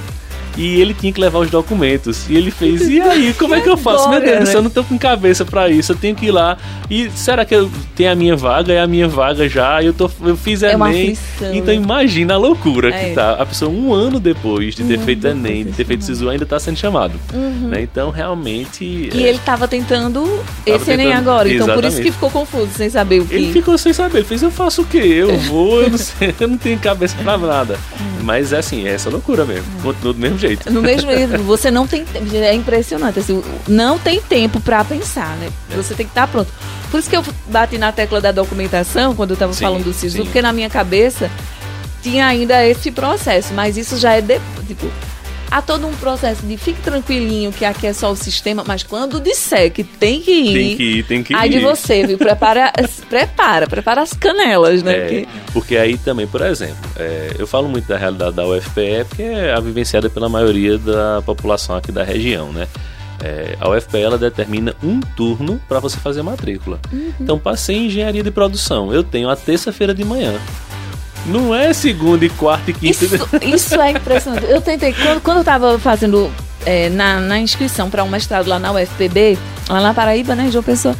e 0.57 0.81
ele 0.81 0.93
tinha 0.93 1.11
que 1.11 1.19
levar 1.19 1.39
os 1.39 1.49
documentos. 1.49 2.29
E 2.29 2.35
ele 2.35 2.51
fez, 2.51 2.87
e 2.87 2.99
aí, 2.99 3.33
como 3.33 3.55
é 3.55 3.61
que 3.61 3.69
eu 3.69 3.77
faço? 3.77 4.09
Meu 4.09 4.19
Deus, 4.21 4.49
né? 4.49 4.55
eu 4.55 4.61
não 4.61 4.69
tô 4.69 4.83
com 4.83 4.97
cabeça 4.97 5.45
para 5.45 5.69
isso, 5.69 5.91
eu 5.91 5.95
tenho 5.95 6.15
que 6.15 6.27
ir 6.27 6.31
lá. 6.31 6.57
E 6.89 7.09
será 7.11 7.45
que 7.45 7.55
eu 7.55 7.69
tenho 7.95 8.11
a 8.11 8.15
minha 8.15 8.35
vaga? 8.35 8.73
É 8.73 8.79
a 8.79 8.87
minha 8.87 9.07
vaga 9.07 9.47
já, 9.47 9.81
eu, 9.81 9.93
tô, 9.93 10.09
eu 10.23 10.35
fiz 10.35 10.63
é 10.63 10.73
Enem. 10.73 11.17
Então 11.53 11.73
né? 11.73 11.75
imagina 11.75 12.33
a 12.33 12.37
loucura 12.37 12.89
é. 12.89 13.09
que 13.09 13.15
tá. 13.15 13.33
A 13.33 13.45
pessoa 13.45 13.71
um 13.71 13.93
ano 13.93 14.19
depois 14.19 14.75
de 14.75 14.83
ter 14.83 14.99
um 14.99 15.03
feito 15.03 15.27
Enem, 15.27 15.65
de 15.65 15.71
ter 15.71 15.85
feito 15.85 16.03
SISU, 16.03 16.29
ainda 16.29 16.45
tá 16.45 16.59
sendo 16.59 16.77
chamado. 16.77 17.13
Uhum. 17.33 17.69
Né? 17.69 17.81
Então, 17.81 18.09
realmente... 18.09 18.83
E 18.83 19.23
é... 19.23 19.29
ele 19.29 19.39
tava 19.39 19.67
tentando 19.67 20.21
tava 20.21 20.43
esse 20.65 20.85
tentando... 20.85 21.01
Enem 21.01 21.13
agora, 21.13 21.47
então 21.47 21.65
Exatamente. 21.65 21.81
por 21.81 21.87
isso 21.87 22.01
que 22.01 22.11
ficou 22.11 22.29
confuso, 22.29 22.71
sem 22.75 22.89
saber 22.89 23.21
o 23.21 23.25
que... 23.25 23.35
Ele 23.35 23.53
ficou 23.53 23.77
sem 23.77 23.93
saber, 23.93 24.19
ele 24.19 24.27
fez, 24.27 24.41
eu 24.41 24.51
faço 24.51 24.81
o 24.81 24.85
quê? 24.85 24.97
Eu 24.97 25.37
vou, 25.47 25.81
eu 25.81 25.89
não 25.89 25.97
sei, 25.97 26.33
eu 26.39 26.47
não 26.47 26.57
tenho 26.57 26.77
cabeça 26.79 27.15
pra 27.23 27.37
nada. 27.37 27.79
Uhum. 27.99 28.23
Mas 28.23 28.53
é 28.53 28.57
assim, 28.57 28.87
é 28.87 28.91
essa 28.91 29.09
loucura 29.09 29.45
mesmo. 29.45 29.65
Continua 29.81 30.13
do 30.13 30.19
mesmo 30.19 30.37
jeito. 30.41 30.71
No 30.71 30.81
mesmo 30.81 31.11
jeito, 31.15 31.37
você 31.43 31.71
não 31.71 31.87
tem. 31.87 32.05
É 32.33 32.53
impressionante, 32.53 33.19
assim, 33.19 33.41
não 33.67 33.97
tem 33.97 34.21
tempo 34.21 34.59
para 34.59 34.83
pensar, 34.83 35.37
né? 35.37 35.49
É. 35.71 35.75
Você 35.75 35.93
tem 35.93 36.05
que 36.05 36.11
estar 36.11 36.27
tá 36.27 36.27
pronto. 36.27 36.51
Por 36.89 36.99
isso 36.99 37.09
que 37.09 37.15
eu 37.15 37.23
bati 37.47 37.77
na 37.77 37.91
tecla 37.91 38.19
da 38.19 38.31
documentação 38.31 39.15
quando 39.15 39.31
eu 39.31 39.35
estava 39.35 39.53
falando 39.53 39.85
do 39.85 39.93
SISU, 39.93 40.25
porque 40.25 40.41
na 40.41 40.51
minha 40.51 40.69
cabeça 40.69 41.31
tinha 42.01 42.25
ainda 42.25 42.65
esse 42.65 42.91
processo, 42.91 43.53
mas 43.53 43.77
isso 43.77 43.97
já 43.97 44.13
é 44.13 44.21
de, 44.21 44.41
tipo, 44.67 44.91
há 45.51 45.61
todo 45.61 45.85
um 45.85 45.93
processo 45.93 46.45
de 46.45 46.57
fique 46.57 46.81
tranquilinho 46.81 47.51
que 47.51 47.65
aqui 47.65 47.85
é 47.85 47.93
só 47.93 48.09
o 48.09 48.15
sistema, 48.15 48.63
mas 48.65 48.81
quando 48.83 49.19
disser 49.19 49.71
que 49.71 49.83
tem 49.83 50.21
que 50.21 50.31
ir, 50.31 50.53
tem 50.53 50.77
que 50.77 50.83
ir, 50.83 51.03
tem 51.03 51.23
que 51.23 51.33
ir. 51.33 51.35
Aí 51.35 51.49
de 51.49 51.59
você, 51.59 52.07
viu? 52.07 52.17
Prepara, 52.17 52.71
prepara, 53.09 53.67
prepara 53.67 54.01
as 54.01 54.13
canelas, 54.13 54.81
né? 54.81 54.93
É, 54.93 55.01
porque... 55.01 55.27
porque... 55.53 55.77
aí 55.77 55.97
também, 55.97 56.25
por 56.25 56.41
exemplo, 56.41 56.77
é, 56.95 57.35
eu 57.37 57.45
falo 57.45 57.67
muito 57.67 57.87
da 57.87 57.97
realidade 57.97 58.35
da 58.35 58.47
UFPE, 58.47 59.05
porque 59.09 59.23
é 59.23 59.53
a 59.53 59.59
vivenciada 59.59 60.09
pela 60.09 60.29
maioria 60.29 60.77
da 60.77 61.21
população 61.25 61.75
aqui 61.75 61.91
da 61.91 62.03
região, 62.03 62.53
né? 62.53 62.67
É, 63.23 63.55
a 63.59 63.69
UFPE 63.69 64.01
ela 64.01 64.17
determina 64.17 64.73
um 64.81 64.99
turno 64.99 65.61
para 65.67 65.79
você 65.79 65.97
fazer 65.97 66.23
matrícula. 66.23 66.79
Uhum. 66.91 67.13
Então, 67.19 67.37
passei 67.37 67.75
em 67.75 67.85
engenharia 67.85 68.23
de 68.23 68.31
produção. 68.31 68.91
Eu 68.91 69.03
tenho 69.03 69.29
a 69.29 69.35
terça-feira 69.35 69.93
de 69.93 70.03
manhã. 70.03 70.33
Não 71.25 71.53
é 71.53 71.71
segunda 71.73 72.25
e 72.25 72.29
quarta 72.29 72.71
e 72.71 72.73
quinta. 72.73 73.05
Isso, 73.05 73.29
isso 73.41 73.81
é 73.81 73.91
impressionante. 73.91 74.45
Eu 74.45 74.61
tentei, 74.61 74.93
quando, 74.93 75.21
quando 75.21 75.37
eu 75.37 75.41
estava 75.41 75.77
fazendo 75.79 76.31
é, 76.65 76.89
na, 76.89 77.19
na 77.19 77.39
inscrição 77.39 77.89
para 77.89 78.03
um 78.03 78.09
mestrado 78.09 78.47
lá 78.47 78.59
na 78.59 78.71
UFPB, 78.71 79.37
lá 79.69 79.81
na 79.81 79.93
Paraíba, 79.93 80.35
né, 80.35 80.49
João 80.51 80.63
Pessoa. 80.63 80.95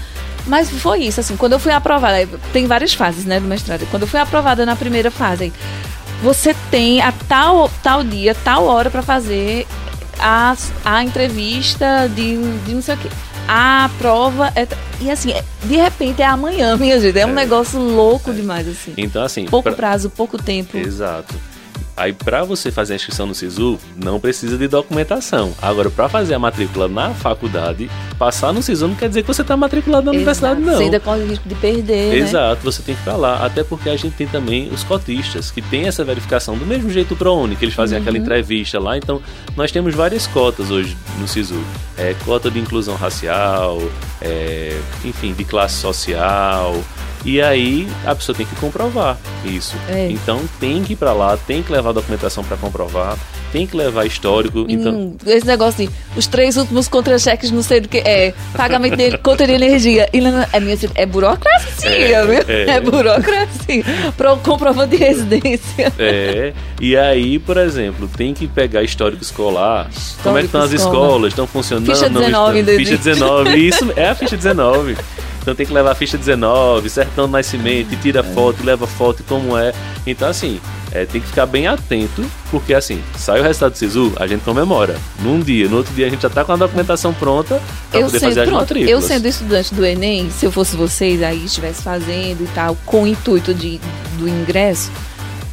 Mas 0.46 0.70
foi 0.70 1.04
isso, 1.04 1.20
assim, 1.20 1.36
quando 1.36 1.54
eu 1.54 1.60
fui 1.60 1.72
aprovada, 1.72 2.28
tem 2.52 2.66
várias 2.66 2.94
fases, 2.94 3.26
né, 3.26 3.40
do 3.40 3.48
mestrado. 3.48 3.86
Quando 3.92 4.04
eu 4.04 4.08
fui 4.08 4.20
aprovada 4.20 4.66
na 4.66 4.76
primeira 4.76 5.12
fase, 5.12 5.54
você 6.22 6.56
tem 6.70 7.02
a 7.02 7.12
tal, 7.28 7.70
tal 7.84 8.04
dia, 8.04 8.36
tal 8.36 8.66
hora 8.66 8.90
para 8.90 9.02
fazer 9.02 9.68
a, 10.20 10.56
a 10.84 11.04
entrevista 11.04 12.10
de, 12.10 12.38
de 12.66 12.74
não 12.74 12.82
sei 12.82 12.96
o 12.96 12.98
quê 12.98 13.10
a 13.47 13.89
prova 13.97 14.51
é. 14.56 14.67
E 14.99 15.10
assim, 15.10 15.32
é, 15.32 15.43
de 15.63 15.75
repente 15.75 16.21
é 16.21 16.25
amanhã, 16.25 16.77
minha 16.77 16.99
gente. 16.99 17.17
É 17.17 17.25
um 17.25 17.32
é. 17.32 17.34
negócio 17.34 17.80
louco 17.80 18.32
é. 18.32 18.34
demais, 18.34 18.67
assim. 18.67 18.93
Então, 18.97 19.23
assim. 19.23 19.45
Pouco 19.45 19.63
pra... 19.69 19.73
prazo, 19.73 20.10
pouco 20.10 20.41
tempo. 20.41 20.77
Exato. 20.77 21.34
Aí 21.95 22.13
para 22.13 22.43
você 22.43 22.71
fazer 22.71 22.93
a 22.93 22.95
inscrição 22.95 23.25
no 23.25 23.36
SISU, 23.36 23.77
não 23.95 24.19
precisa 24.19 24.58
de 24.58 24.67
documentação. 24.67 25.54
Agora, 25.62 25.89
para 25.89 26.08
fazer 26.10 26.34
a 26.34 26.39
matrícula 26.39 26.88
na 26.88 27.12
faculdade, 27.13 27.89
passar 28.17 28.54
no 28.54 28.62
SISU 28.63 28.88
não 28.88 28.95
quer 28.95 29.08
dizer 29.10 29.21
que 29.21 29.27
você 29.27 29.41
está 29.41 29.56
matriculado 29.58 30.06
na 30.06 30.12
Exato. 30.12 30.17
universidade, 30.17 30.62
não. 30.62 30.77
Você 30.77 30.84
ainda 30.84 30.99
corre 30.99 31.21
o 31.23 31.27
risco 31.27 31.47
de 31.47 31.56
perder, 31.56 32.10
né? 32.10 32.17
Exato, 32.17 32.62
você 32.63 32.82
tem 32.82 32.95
que 32.95 33.01
estar 33.01 33.15
lá. 33.15 33.45
Até 33.45 33.63
porque 33.63 33.89
a 33.89 33.95
gente 33.97 34.15
tem 34.15 34.27
também 34.27 34.69
os 34.73 34.84
cotistas, 34.84 35.51
que 35.51 35.62
tem 35.62 35.88
essa 35.88 36.04
verificação 36.04 36.58
do 36.58 36.65
mesmo 36.65 36.89
jeito 36.89 37.10
pro 37.15 37.17
ProUni, 37.32 37.56
que 37.56 37.65
eles 37.65 37.75
fazem 37.75 37.97
Uhum. 37.97 38.01
aquela 38.04 38.17
entrevista 38.17 38.80
lá. 38.80 38.97
Então, 38.97 39.21
nós 39.56 39.71
temos 39.71 39.93
várias 39.93 40.25
cotas 40.27 40.71
hoje 40.71 40.97
no 41.19 41.27
SISU. 41.27 41.62
É, 41.97 42.15
cota 42.25 42.49
de 42.49 42.58
inclusão 42.60 42.95
racial, 42.95 43.82
é, 44.21 44.75
enfim, 45.04 45.34
de 45.34 45.43
classe 45.43 45.75
social. 45.75 46.82
E 47.24 47.42
aí 47.42 47.88
a 48.06 48.16
pessoa 48.16 48.36
tem 48.36 48.46
que 48.46 48.56
comprovar 48.56 49.18
isso. 49.46 49.76
É. 49.90 50.08
Então 50.10 50.42
tem 50.60 50.84
que 50.84 50.94
ir 50.94 50.96
pra 50.96 51.14
lá, 51.14 51.38
tem 51.38 51.62
que 51.62 51.72
levar 51.72 51.92
documentação 51.92 52.44
para 52.44 52.58
comprovar, 52.58 53.16
tem 53.52 53.68
que 53.68 53.78
levar 53.78 54.06
histórico. 54.06 54.66
Então, 54.68 54.92
Hum, 54.94 55.18
esse 55.28 55.46
negócio 55.46 55.86
de 55.86 55.94
os 56.18 56.26
três 56.26 56.58
últimos 56.58 56.88
contra-cheques, 56.88 57.52
não 57.52 57.62
sei 57.62 57.80
do 57.82 57.88
que 57.88 57.98
é, 58.00 58.34
pagamento 58.56 58.98
de 58.98 59.18
conta 59.20 59.46
de 59.46 59.54
energia. 59.54 60.10
E 60.12 60.20
não- 60.20 60.46
é, 60.52 60.60
minha, 60.60 60.78
é 60.96 61.06
burocracia, 61.06 61.90
É, 61.90 62.26
viu? 62.26 62.44
é. 62.48 62.70
É, 62.78 62.80
burocracia. 62.82 63.84
Pro 64.18 64.38
comprovante 64.38 64.98
de 64.98 65.04
residência. 65.04 65.94
É, 66.00 66.54
e 66.80 66.98
aí, 66.98 67.38
por 67.38 67.58
exemplo, 67.58 68.08
tem 68.18 68.34
que 68.34 68.48
pegar 68.48 68.82
histórico 68.84 69.22
escolar. 69.22 69.90
Como 70.24 70.38
é 70.38 70.42
que 70.42 70.46
estão 70.48 70.62
as 70.62 70.72
escolas? 70.72 71.30
Estão 71.34 71.46
funcionando? 71.46 71.86
Ficha 71.86 72.10
Não 72.10 72.22
19 72.22 72.60
estão? 72.60 72.72
ainda 72.72 72.72
Ficha 72.84 72.98
19, 72.98 73.56
isso 73.68 73.94
é 73.96 74.10
a 74.10 74.16
ficha 74.16 74.36
19. 74.36 74.98
Então 75.41 75.56
tem 75.56 75.65
que 75.65 75.73
levar 75.73 75.91
a 75.91 75.95
ficha 75.95 76.17
19, 76.17 76.89
certão 76.89 77.25
do 77.25 77.32
nascimento, 77.32 77.91
e 77.93 77.97
tira 77.97 78.23
foto, 78.23 78.63
leva 78.63 78.86
foto, 78.86 79.23
como 79.27 79.58
é. 79.58 79.73
Então, 80.06 80.30
assim, 80.30 80.60
é, 80.91 81.06
tem 81.06 81.19
que 81.19 81.27
ficar 81.27 81.45
bem 81.45 81.67
atento, 81.67 82.23
porque 82.51 82.73
assim, 82.73 83.01
sai 83.17 83.39
o 83.39 83.43
resultado 83.43 83.71
do 83.71 83.77
SISU, 83.77 84.13
a 84.17 84.27
gente 84.27 84.41
comemora. 84.41 84.95
Num 85.19 85.39
dia, 85.39 85.67
no 85.67 85.77
outro 85.77 85.93
dia 85.93 86.06
a 86.06 86.10
gente 86.10 86.21
já 86.21 86.30
tá 86.30 86.43
com 86.43 86.51
a 86.51 86.56
documentação 86.56 87.13
pronta 87.13 87.62
para 87.89 87.99
Eu 87.99 88.06
poder 88.06 88.19
sendo, 88.19 88.30
fazer 88.30 88.41
as 88.41 88.47
pronto, 88.49 88.60
matrículas. 88.60 88.91
eu 88.91 89.01
sendo 89.01 89.27
estudante 89.27 89.73
do 89.73 89.86
Enem, 89.86 90.30
se 90.30 90.45
eu 90.45 90.51
fosse 90.51 90.75
vocês 90.75 91.23
aí, 91.23 91.45
estivesse 91.45 91.82
fazendo 91.82 92.43
e 92.43 92.47
tal, 92.54 92.77
com 92.86 93.04
o 93.04 93.08
intuito 93.08 93.54
de, 93.54 93.80
do 94.19 94.27
ingresso, 94.27 94.91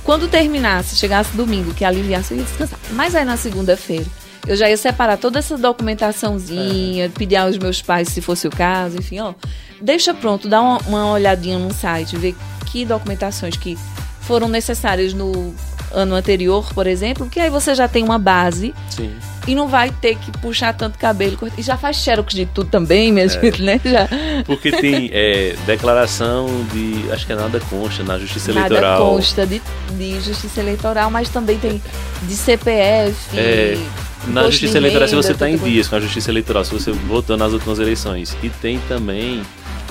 quando 0.05 0.29
terminasse, 0.29 0.97
chegasse 0.97 1.37
domingo, 1.37 1.73
que 1.73 1.85
aliviasse, 1.85 2.33
eu 2.33 2.39
ia 2.39 2.45
descansar. 2.45 2.79
Mas 2.93 3.15
aí 3.15 3.25
na 3.25 3.37
segunda-feira, 3.37 4.07
eu 4.49 4.57
já 4.57 4.69
ia 4.69 4.77
separar 4.77 5.17
toda 5.19 5.39
essa 5.39 5.57
documentaçãozinha, 5.57 7.11
pedir 7.11 7.37
aos 7.37 7.57
meus 7.59 7.81
pais, 7.83 8.09
se 8.09 8.21
fosse 8.21 8.47
o 8.47 8.51
caso, 8.51 8.99
enfim, 8.99 9.21
ó. 9.21 9.35
Deixa 9.81 10.13
pronto, 10.13 10.49
dá 10.49 10.61
uma, 10.61 10.79
uma 10.87 11.13
olhadinha 11.13 11.59
no 11.59 11.73
site, 11.73 12.17
ver 12.17 12.35
que 12.67 12.85
documentações 12.85 13.57
que 13.57 13.79
foram 14.23 14.49
necessárias 14.49 15.13
no 15.15 15.55
ano 15.93 16.15
anterior, 16.15 16.73
por 16.75 16.87
exemplo, 16.87 17.29
que 17.31 17.41
aí 17.41 17.49
você 17.49 17.75
já 17.75 17.89
tem 17.89 18.05
uma 18.05 18.19
base 18.19 18.75
Sim. 18.91 19.11
e 19.47 19.55
não 19.55 19.69
vai 19.69 19.91
ter 19.91 20.17
que 20.17 20.31
puxar 20.39 20.75
tanto 20.75 20.99
cabelo. 20.99 21.39
E 21.57 21.63
já 21.63 21.79
faz 21.79 21.97
xerox 21.97 22.35
de 22.35 22.45
tudo 22.45 22.69
também, 22.69 23.09
É. 23.09 23.13
minha 23.13 23.29
gente, 23.29 23.63
né? 23.63 23.81
Já. 23.83 24.07
Porque 24.45 24.71
tem 24.71 25.09
é, 25.15 25.55
declaração 25.65 26.47
de. 26.73 27.11
Acho 27.11 27.25
que 27.25 27.33
é 27.33 27.37
nada 27.37 27.59
consta 27.71 28.03
na 28.03 28.19
Justiça 28.19 28.53
Nada 28.53 28.67
Eleitoral. 28.67 29.11
consta 29.15 29.47
de, 29.47 29.63
de 29.97 30.21
justiça 30.21 30.61
eleitoral, 30.61 31.11
mas 31.11 31.31
também 31.31 31.57
tem 31.59 31.81
de 32.25 32.35
CPF. 32.37 33.17
É, 33.35 33.79
Na 34.27 34.45
Justiça 34.45 34.73
de 34.73 34.79
Eleitoral, 34.79 35.09
se 35.09 35.15
você 35.15 35.33
está 35.33 35.49
em 35.49 35.57
dias 35.57 35.89
com 35.89 35.97
a 35.97 36.01
Justiça 36.01 36.31
Eleitoral, 36.31 36.65
se 36.65 36.73
você 36.73 36.91
votou 36.93 37.37
nas 37.37 37.53
últimas 37.53 37.79
eleições. 37.79 38.37
E 38.43 38.51
tem 38.51 38.79
também, 38.89 39.43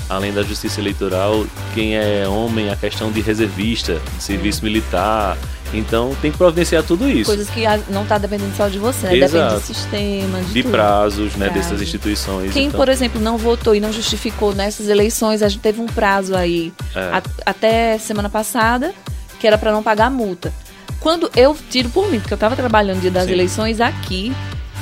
além 0.10 0.32
da 0.32 0.44
Justiça 0.44 0.80
Eleitoral, 0.80 1.46
quem 1.74 1.96
é 1.98 2.28
homem, 2.28 2.70
a 2.70 2.76
questão 2.76 3.12
de 3.12 3.22
reservista, 3.22 4.00
de 4.18 4.24
serviço 4.24 4.64
militar. 4.64 5.38
Então 5.74 6.16
tem 6.22 6.32
que 6.32 6.38
providenciar 6.38 6.82
tudo 6.84 7.10
isso. 7.10 7.26
Coisas 7.26 7.50
que 7.50 7.62
não 7.90 8.04
está 8.04 8.18
dependendo 8.18 8.56
só 8.56 8.70
de 8.70 8.78
você, 8.80 9.08
né? 9.08 9.14
Depende 9.14 9.36
Exato. 9.36 9.56
do 9.56 9.62
sistema, 9.66 10.40
de, 10.40 10.54
de 10.54 10.62
tudo. 10.64 10.72
prazos, 10.72 11.36
né, 11.36 11.50
Prazo. 11.50 11.54
dessas 11.70 11.82
instituições. 11.82 12.54
Quem, 12.54 12.68
então, 12.68 12.80
por 12.80 12.88
exemplo, 12.88 13.20
não 13.20 13.38
votou 13.38 13.76
e 13.76 13.80
não 13.82 13.92
justificou 13.92 14.54
nessas 14.56 14.88
eleições, 14.88 15.42
a 15.42 15.50
gente 15.50 15.60
teve 15.62 15.82
um 15.82 15.86
prazo 15.88 16.36
aí 16.36 16.72
é, 16.96 17.00
a- 17.00 17.24
até 17.46 17.98
semana 17.98 18.30
passada, 18.30 18.94
que 19.40 19.46
era 19.48 19.58
para 19.58 19.72
não 19.74 19.84
pagar 19.84 20.10
multa. 20.10 20.54
Quando 21.00 21.30
eu 21.36 21.56
tiro 21.70 21.90
por 21.90 22.10
mim, 22.12 22.20
porque 22.20 22.34
eu 22.34 22.38
estava 22.38 22.56
trabalhando 22.56 22.96
no 22.98 23.02
dia 23.02 23.12
das 23.12 23.26
Sim. 23.26 23.32
eleições 23.32 23.80
aqui 23.82 24.34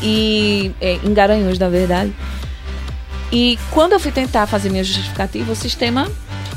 e 0.01 0.71
é, 0.81 0.99
em 1.03 1.13
Garanhuns, 1.13 1.59
na 1.59 1.69
verdade. 1.69 2.13
E 3.31 3.57
quando 3.71 3.93
eu 3.93 3.99
fui 3.99 4.11
tentar 4.11 4.45
fazer 4.47 4.69
minha 4.69 4.83
justificativa, 4.83 5.51
o 5.51 5.55
sistema, 5.55 6.07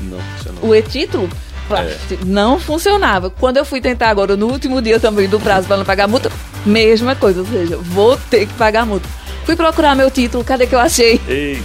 não 0.01 0.19
funcionou. 0.37 0.65
o 0.71 0.75
e-título, 0.75 1.29
É. 1.71 1.97
não 2.25 2.59
funcionava. 2.61 3.31
Quando 3.31 3.57
eu 3.57 3.65
fui 3.65 3.81
tentar 3.81 4.09
agora, 4.11 4.37
no 4.37 4.47
último 4.47 4.81
dia 4.81 5.01
também 5.01 5.29
do 5.29 5.41
prazo 5.41 5.67
para 5.67 5.77
não 5.79 5.85
pagar 5.85 6.07
multa, 6.07 6.31
mesma 6.65 7.15
coisa, 7.15 7.41
ou 7.41 7.47
seja, 7.47 7.77
vou 7.77 8.17
ter 8.31 8.47
que 8.47 8.55
pagar 8.55 8.87
multa. 8.87 9.09
Fui 9.45 9.57
procurar 9.57 9.95
meu 9.97 10.11
título, 10.11 10.45
cadê 10.45 10.67
que 10.67 10.75
eu 10.75 10.79
achei? 10.79 11.21
Ei, 11.27 11.63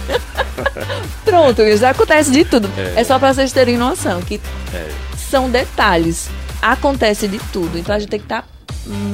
Pronto, 1.24 1.62
já 1.76 1.90
acontece 1.90 2.30
de 2.30 2.44
tudo. 2.44 2.68
É. 2.76 3.00
É, 3.00 3.04
só 3.04 3.18
para 3.18 3.32
vocês 3.34 3.52
terem 3.52 3.76
noção 3.76 4.20
que 4.22 4.40
é, 4.72 4.88
são 5.16 5.50
detalhes. 5.50 6.28
Acontece 6.64 7.28
de 7.28 7.38
tudo. 7.52 7.78
Então 7.78 7.94
a 7.94 7.98
gente 7.98 8.08
tem 8.08 8.18
que 8.18 8.24
estar 8.24 8.48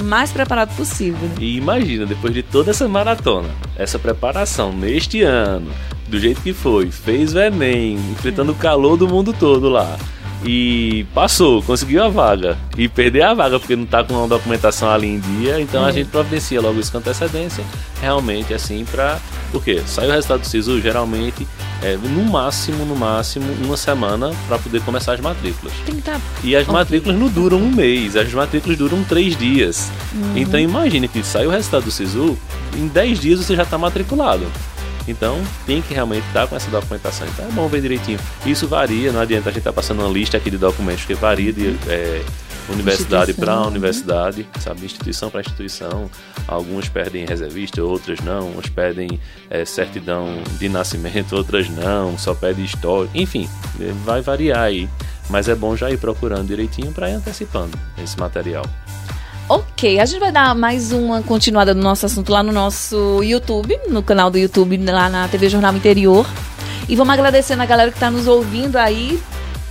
mais 0.04 0.30
preparado 0.30 0.72
possível. 0.76 1.28
né? 1.28 1.34
E 1.40 1.56
imagina, 1.56 2.06
depois 2.06 2.32
de 2.32 2.44
toda 2.44 2.70
essa 2.70 2.86
maratona, 2.86 3.48
essa 3.76 3.98
preparação 3.98 4.72
neste 4.72 5.22
ano, 5.22 5.72
do 6.06 6.18
jeito 6.18 6.40
que 6.42 6.52
foi, 6.52 6.92
fez 6.92 7.34
o 7.34 7.40
Enem, 7.40 7.94
enfrentando 8.12 8.52
o 8.52 8.54
calor 8.54 8.96
do 8.96 9.08
mundo 9.08 9.32
todo 9.32 9.68
lá. 9.68 9.98
E 10.44 11.04
passou, 11.14 11.62
conseguiu 11.62 12.02
a 12.02 12.08
vaga. 12.08 12.56
E 12.76 12.88
perder 12.88 13.22
a 13.22 13.34
vaga 13.34 13.58
porque 13.60 13.76
não 13.76 13.84
tá 13.84 14.02
com 14.02 14.14
uma 14.14 14.26
documentação 14.26 14.90
ali 14.90 15.06
em 15.06 15.20
dia. 15.20 15.60
Então 15.60 15.84
a 15.84 15.90
É. 15.90 15.92
gente 15.92 16.08
providencia 16.08 16.60
logo 16.60 16.80
isso 16.80 16.90
com 16.90 16.98
antecedência. 16.98 17.62
Realmente, 18.00 18.54
assim, 18.54 18.84
pra. 18.90 19.18
Por 19.52 19.62
quê? 19.62 19.82
Sai 19.84 20.06
o 20.08 20.10
resultado 20.12 20.40
do 20.40 20.46
SISU, 20.46 20.80
geralmente, 20.80 21.46
é, 21.82 21.96
no 21.96 22.24
máximo, 22.24 22.84
no 22.86 22.94
máximo, 22.96 23.44
uma 23.64 23.76
semana 23.76 24.32
para 24.48 24.58
poder 24.58 24.80
começar 24.82 25.12
as 25.14 25.20
matrículas. 25.20 25.74
Tem 25.84 25.94
que 25.96 26.00
estar. 26.00 26.20
E 26.44 26.54
as 26.56 26.62
Ok. 26.62 26.72
matrículas 26.72 27.18
não 27.18 27.28
duram 27.28 27.58
um 27.58 27.68
mês, 27.70 28.16
as 28.16 28.32
matrículas 28.32 28.78
duram 28.78 29.02
três 29.04 29.36
dias. 29.36 29.90
Uhum. 30.14 30.32
Então 30.36 30.58
imagine 30.60 31.08
que 31.08 31.22
sai 31.24 31.46
o 31.46 31.50
resultado 31.50 31.84
do 31.84 31.90
SISU, 31.90 32.38
em 32.76 32.86
10 32.86 33.18
dias 33.18 33.40
você 33.40 33.56
já 33.56 33.64
está 33.64 33.76
matriculado. 33.76 34.46
Então 35.08 35.40
tem 35.66 35.82
que 35.82 35.94
realmente 35.94 36.26
estar 36.26 36.46
com 36.46 36.56
essa 36.56 36.70
documentação. 36.70 37.26
Então 37.28 37.46
é 37.46 37.50
bom 37.52 37.68
ver 37.68 37.80
direitinho. 37.80 38.18
Isso 38.44 38.66
varia, 38.68 39.12
não 39.12 39.20
adianta 39.20 39.48
a 39.48 39.52
gente 39.52 39.60
estar 39.60 39.72
passando 39.72 40.00
uma 40.00 40.10
lista 40.10 40.36
aqui 40.36 40.50
de 40.50 40.58
documentos, 40.58 41.02
porque 41.02 41.14
varia 41.14 41.52
de 41.52 41.76
é, 41.88 42.22
universidade 42.68 43.34
para 43.34 43.56
né? 43.60 43.66
universidade, 43.66 44.46
sabe? 44.60 44.84
Instituição 44.84 45.30
para 45.30 45.40
instituição. 45.40 46.10
Algumas 46.46 46.88
pedem 46.88 47.26
reservista, 47.26 47.82
outras 47.82 48.20
não. 48.20 48.50
Umas 48.50 48.68
pedem 48.68 49.20
é, 49.48 49.64
certidão 49.64 50.42
de 50.58 50.68
nascimento, 50.68 51.34
outras 51.36 51.68
não. 51.68 52.18
Só 52.18 52.34
pede 52.34 52.64
história. 52.64 53.10
Enfim, 53.14 53.48
é, 53.80 53.92
vai 54.04 54.20
variar 54.20 54.60
aí. 54.60 54.88
Mas 55.28 55.48
é 55.48 55.54
bom 55.54 55.76
já 55.76 55.90
ir 55.90 55.98
procurando 55.98 56.48
direitinho 56.48 56.92
para 56.92 57.08
ir 57.08 57.14
antecipando 57.14 57.78
esse 58.02 58.18
material. 58.18 58.64
Ok, 59.50 59.98
a 59.98 60.06
gente 60.06 60.20
vai 60.20 60.30
dar 60.30 60.54
mais 60.54 60.92
uma 60.92 61.22
continuada 61.22 61.74
no 61.74 61.82
nosso 61.82 62.06
assunto 62.06 62.30
lá 62.30 62.40
no 62.40 62.52
nosso 62.52 63.20
YouTube, 63.20 63.76
no 63.88 64.00
canal 64.00 64.30
do 64.30 64.38
YouTube, 64.38 64.76
lá 64.76 65.08
na 65.08 65.26
TV 65.26 65.48
Jornal 65.48 65.74
Interior. 65.74 66.24
E 66.88 66.94
vamos 66.94 67.12
agradecendo 67.12 67.60
a 67.60 67.66
galera 67.66 67.90
que 67.90 67.96
está 67.96 68.12
nos 68.12 68.28
ouvindo 68.28 68.76
aí 68.76 69.20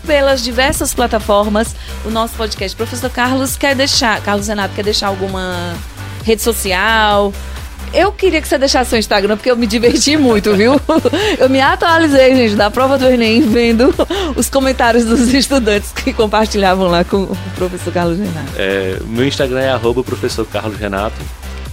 pelas 0.05 0.43
diversas 0.43 0.93
plataformas. 0.93 1.77
O 2.03 2.09
nosso 2.09 2.35
podcast. 2.35 2.75
Professor 2.75 3.09
Carlos 3.09 3.55
quer 3.55 3.73
deixar, 3.73 4.21
Carlos 4.21 4.49
Renato 4.49 4.75
quer 4.75 4.83
deixar 4.83 5.07
alguma 5.07 5.73
rede 6.25 6.41
social? 6.41 7.31
Eu 7.93 8.11
queria 8.11 8.41
que 8.41 8.47
você 8.47 8.57
deixasse 8.57 8.91
seu 8.91 8.99
Instagram, 8.99 9.35
porque 9.35 9.49
eu 9.49 9.57
me 9.57 9.65
diverti 9.65 10.15
muito, 10.15 10.53
viu? 10.55 10.79
Eu 11.39 11.49
me 11.49 11.59
atualizei, 11.59 12.35
gente, 12.35 12.55
da 12.55 12.69
prova 12.69 12.97
do 12.97 13.05
Enem, 13.07 13.41
vendo 13.41 13.93
os 14.35 14.49
comentários 14.49 15.05
dos 15.05 15.33
estudantes 15.33 15.91
que 15.91 16.13
compartilhavam 16.13 16.87
lá 16.87 17.03
com 17.03 17.23
o 17.23 17.37
professor 17.55 17.91
Carlos 17.91 18.19
Renato. 18.19 18.51
É, 18.57 18.99
meu 19.07 19.25
Instagram 19.25 19.61
é 19.61 19.69
arroba 19.71 20.03
professor 20.03 20.45
Carlos 20.45 20.77
Renato. 20.77 21.15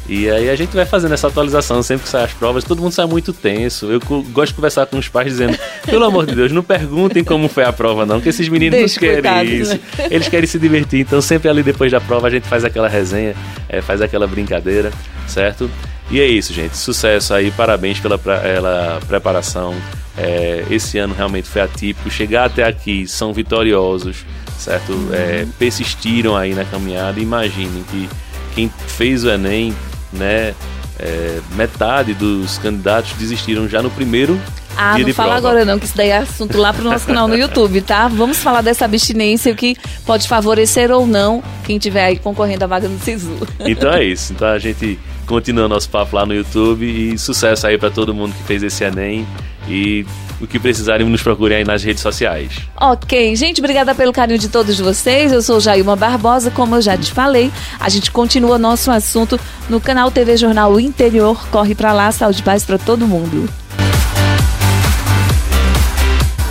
E 0.09 0.31
aí 0.31 0.49
a 0.49 0.55
gente 0.55 0.75
vai 0.75 0.87
fazendo 0.87 1.15
essa 1.15 1.27
atualização 1.27 1.83
sempre 1.83 2.05
que 2.05 2.09
sai 2.09 2.25
as 2.25 2.33
provas. 2.33 2.63
Todo 2.63 2.81
mundo 2.81 2.93
sai 2.93 3.07
muito 3.07 3.33
tenso. 3.33 3.91
Eu 3.91 4.01
gosto 4.31 4.53
de 4.53 4.55
conversar 4.55 4.87
com 4.87 4.99
os 4.99 5.09
pais 5.09 5.33
dizendo: 5.33 5.59
pelo 5.85 6.05
amor 6.05 6.27
de 6.27 6.35
Deus, 6.35 6.53
não 6.53 6.63
perguntem 6.63 7.25
como 7.25 7.49
foi 7.49 7.65
a 7.65 7.73
prova, 7.73 8.07
não, 8.07 8.21
que 8.21 8.29
esses 8.29 8.49
meninos 8.49 8.79
Deixa, 8.79 8.95
não 8.95 9.01
querem 9.01 9.23
coitados, 9.23 9.53
isso. 9.53 9.75
né? 9.75 9.81
Eles 10.11 10.29
querem 10.29 10.47
se 10.47 10.59
divertir. 10.59 11.01
Então, 11.01 11.21
sempre 11.21 11.49
ali 11.49 11.63
depois 11.63 11.91
da 11.91 12.01
prova, 12.01 12.29
a 12.29 12.31
gente 12.31 12.47
faz 12.47 12.65
aquela 12.65 12.89
resenha, 12.89 13.35
é, 13.69 13.81
faz 13.83 14.01
aquela 14.01 14.29
brincadeira, 14.29 14.93
certo? 15.27 15.69
E 16.11 16.21
é 16.21 16.27
isso, 16.27 16.53
gente. 16.53 16.77
Sucesso 16.77 17.35
aí, 17.35 17.51
parabéns 17.51 17.99
pela, 17.99 18.19
pela 18.19 19.01
preparação. 19.07 19.75
É, 20.16 20.64
esse 20.71 20.99
ano 20.99 21.14
realmente 21.14 21.49
foi 21.49 21.62
atípico. 21.62 22.11
Chegar 22.11 22.45
até 22.47 22.64
aqui 22.64 23.07
são 23.07 23.33
vitoriosos, 23.33 24.25
certo? 24.59 24.92
É, 25.12 25.47
persistiram 25.59 26.37
aí 26.37 26.55
na 26.55 26.64
caminhada. 26.64 27.19
Imaginem 27.21 27.85
que 27.90 28.09
quem 28.55 28.71
fez 28.87 29.25
o 29.25 29.31
Enem, 29.31 29.75
né? 30.12 30.55
é, 30.99 31.40
metade 31.53 32.14
dos 32.14 32.59
candidatos 32.59 33.12
desistiram 33.12 33.69
já 33.69 33.83
no 33.83 33.90
primeiro 33.90 34.40
Ah, 34.77 34.99
não 34.99 35.12
fala 35.12 35.33
prova. 35.33 35.49
agora 35.49 35.64
não, 35.64 35.79
que 35.79 35.85
isso 35.85 35.97
daí 35.97 36.09
é 36.09 36.19
assunto 36.19 36.57
lá 36.59 36.73
pro 36.73 36.83
nosso 36.85 37.07
canal 37.07 37.29
no 37.29 37.37
YouTube, 37.37 37.81
tá? 37.83 38.09
Vamos 38.09 38.38
falar 38.38 38.62
dessa 38.62 38.85
abstinência, 38.85 39.53
o 39.53 39.57
que 39.57 39.77
pode 40.05 40.27
favorecer 40.27 40.90
ou 40.90 41.07
não 41.07 41.42
quem 41.64 41.79
tiver 41.79 42.05
aí 42.05 42.19
concorrendo 42.19 42.64
à 42.64 42.66
vaga 42.66 42.88
no 42.88 42.99
SISU. 42.99 43.37
Então 43.61 43.92
é 43.92 44.05
isso. 44.05 44.33
Então 44.33 44.49
a 44.49 44.59
gente 44.59 44.99
continua 45.27 45.69
nosso 45.69 45.89
papo 45.91 46.17
lá 46.17 46.25
no 46.25 46.35
YouTube 46.35 46.85
e 46.87 47.19
sucesso 47.19 47.67
aí 47.67 47.77
para 47.77 47.91
todo 47.91 48.15
mundo 48.15 48.35
que 48.35 48.43
fez 48.45 48.62
esse 48.62 48.85
Enem 48.85 49.27
e 49.69 50.07
o 50.41 50.47
que 50.47 50.59
precisarem 50.59 51.07
nos 51.07 51.23
procurem 51.23 51.59
aí 51.59 51.65
nas 51.65 51.83
redes 51.83 52.03
sociais. 52.03 52.53
Ok, 52.77 53.35
gente, 53.37 53.61
obrigada 53.61 53.95
pelo 53.95 54.12
carinho 54.12 54.39
de 54.39 54.49
todos 54.49 54.79
vocês. 54.79 55.33
Eu 55.33 55.43
sou 55.43 55.61
Jailma 55.61 55.97
Barbosa, 55.97 56.51
como 56.51 56.77
eu 56.77 56.83
já 56.83 56.97
te 56.97 57.12
falei. 57.12 57.51
A 57.81 57.89
gente 57.89 58.11
continua 58.11 58.59
nosso 58.59 58.91
assunto 58.91 59.39
no 59.69 59.81
canal 59.81 60.11
TV 60.11 60.37
Jornal 60.37 60.79
Interior. 60.79 61.49
Corre 61.49 61.75
pra 61.75 61.93
lá, 61.93 62.12
saúde 62.12 62.41
e 62.41 62.45
paz 62.45 62.65
pra 62.65 62.79
todo 62.79 63.07
mundo. 63.07 63.49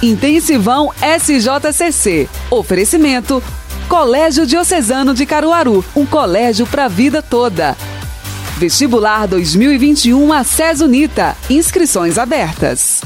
Intensivão 0.02 0.92
SJCC. 1.02 2.28
Oferecimento: 2.50 3.42
Colégio 3.88 4.46
Diocesano 4.46 5.14
de 5.14 5.26
Caruaru, 5.26 5.86
um 5.96 6.06
colégio 6.06 6.66
para 6.66 6.86
a 6.86 6.90
vida 6.90 7.22
toda. 7.22 7.78
Vestibular 8.58 9.28
2021 9.28 10.32
a 10.32 10.42
Unita. 10.80 11.36
Inscrições 11.50 12.18
abertas. 12.18 13.02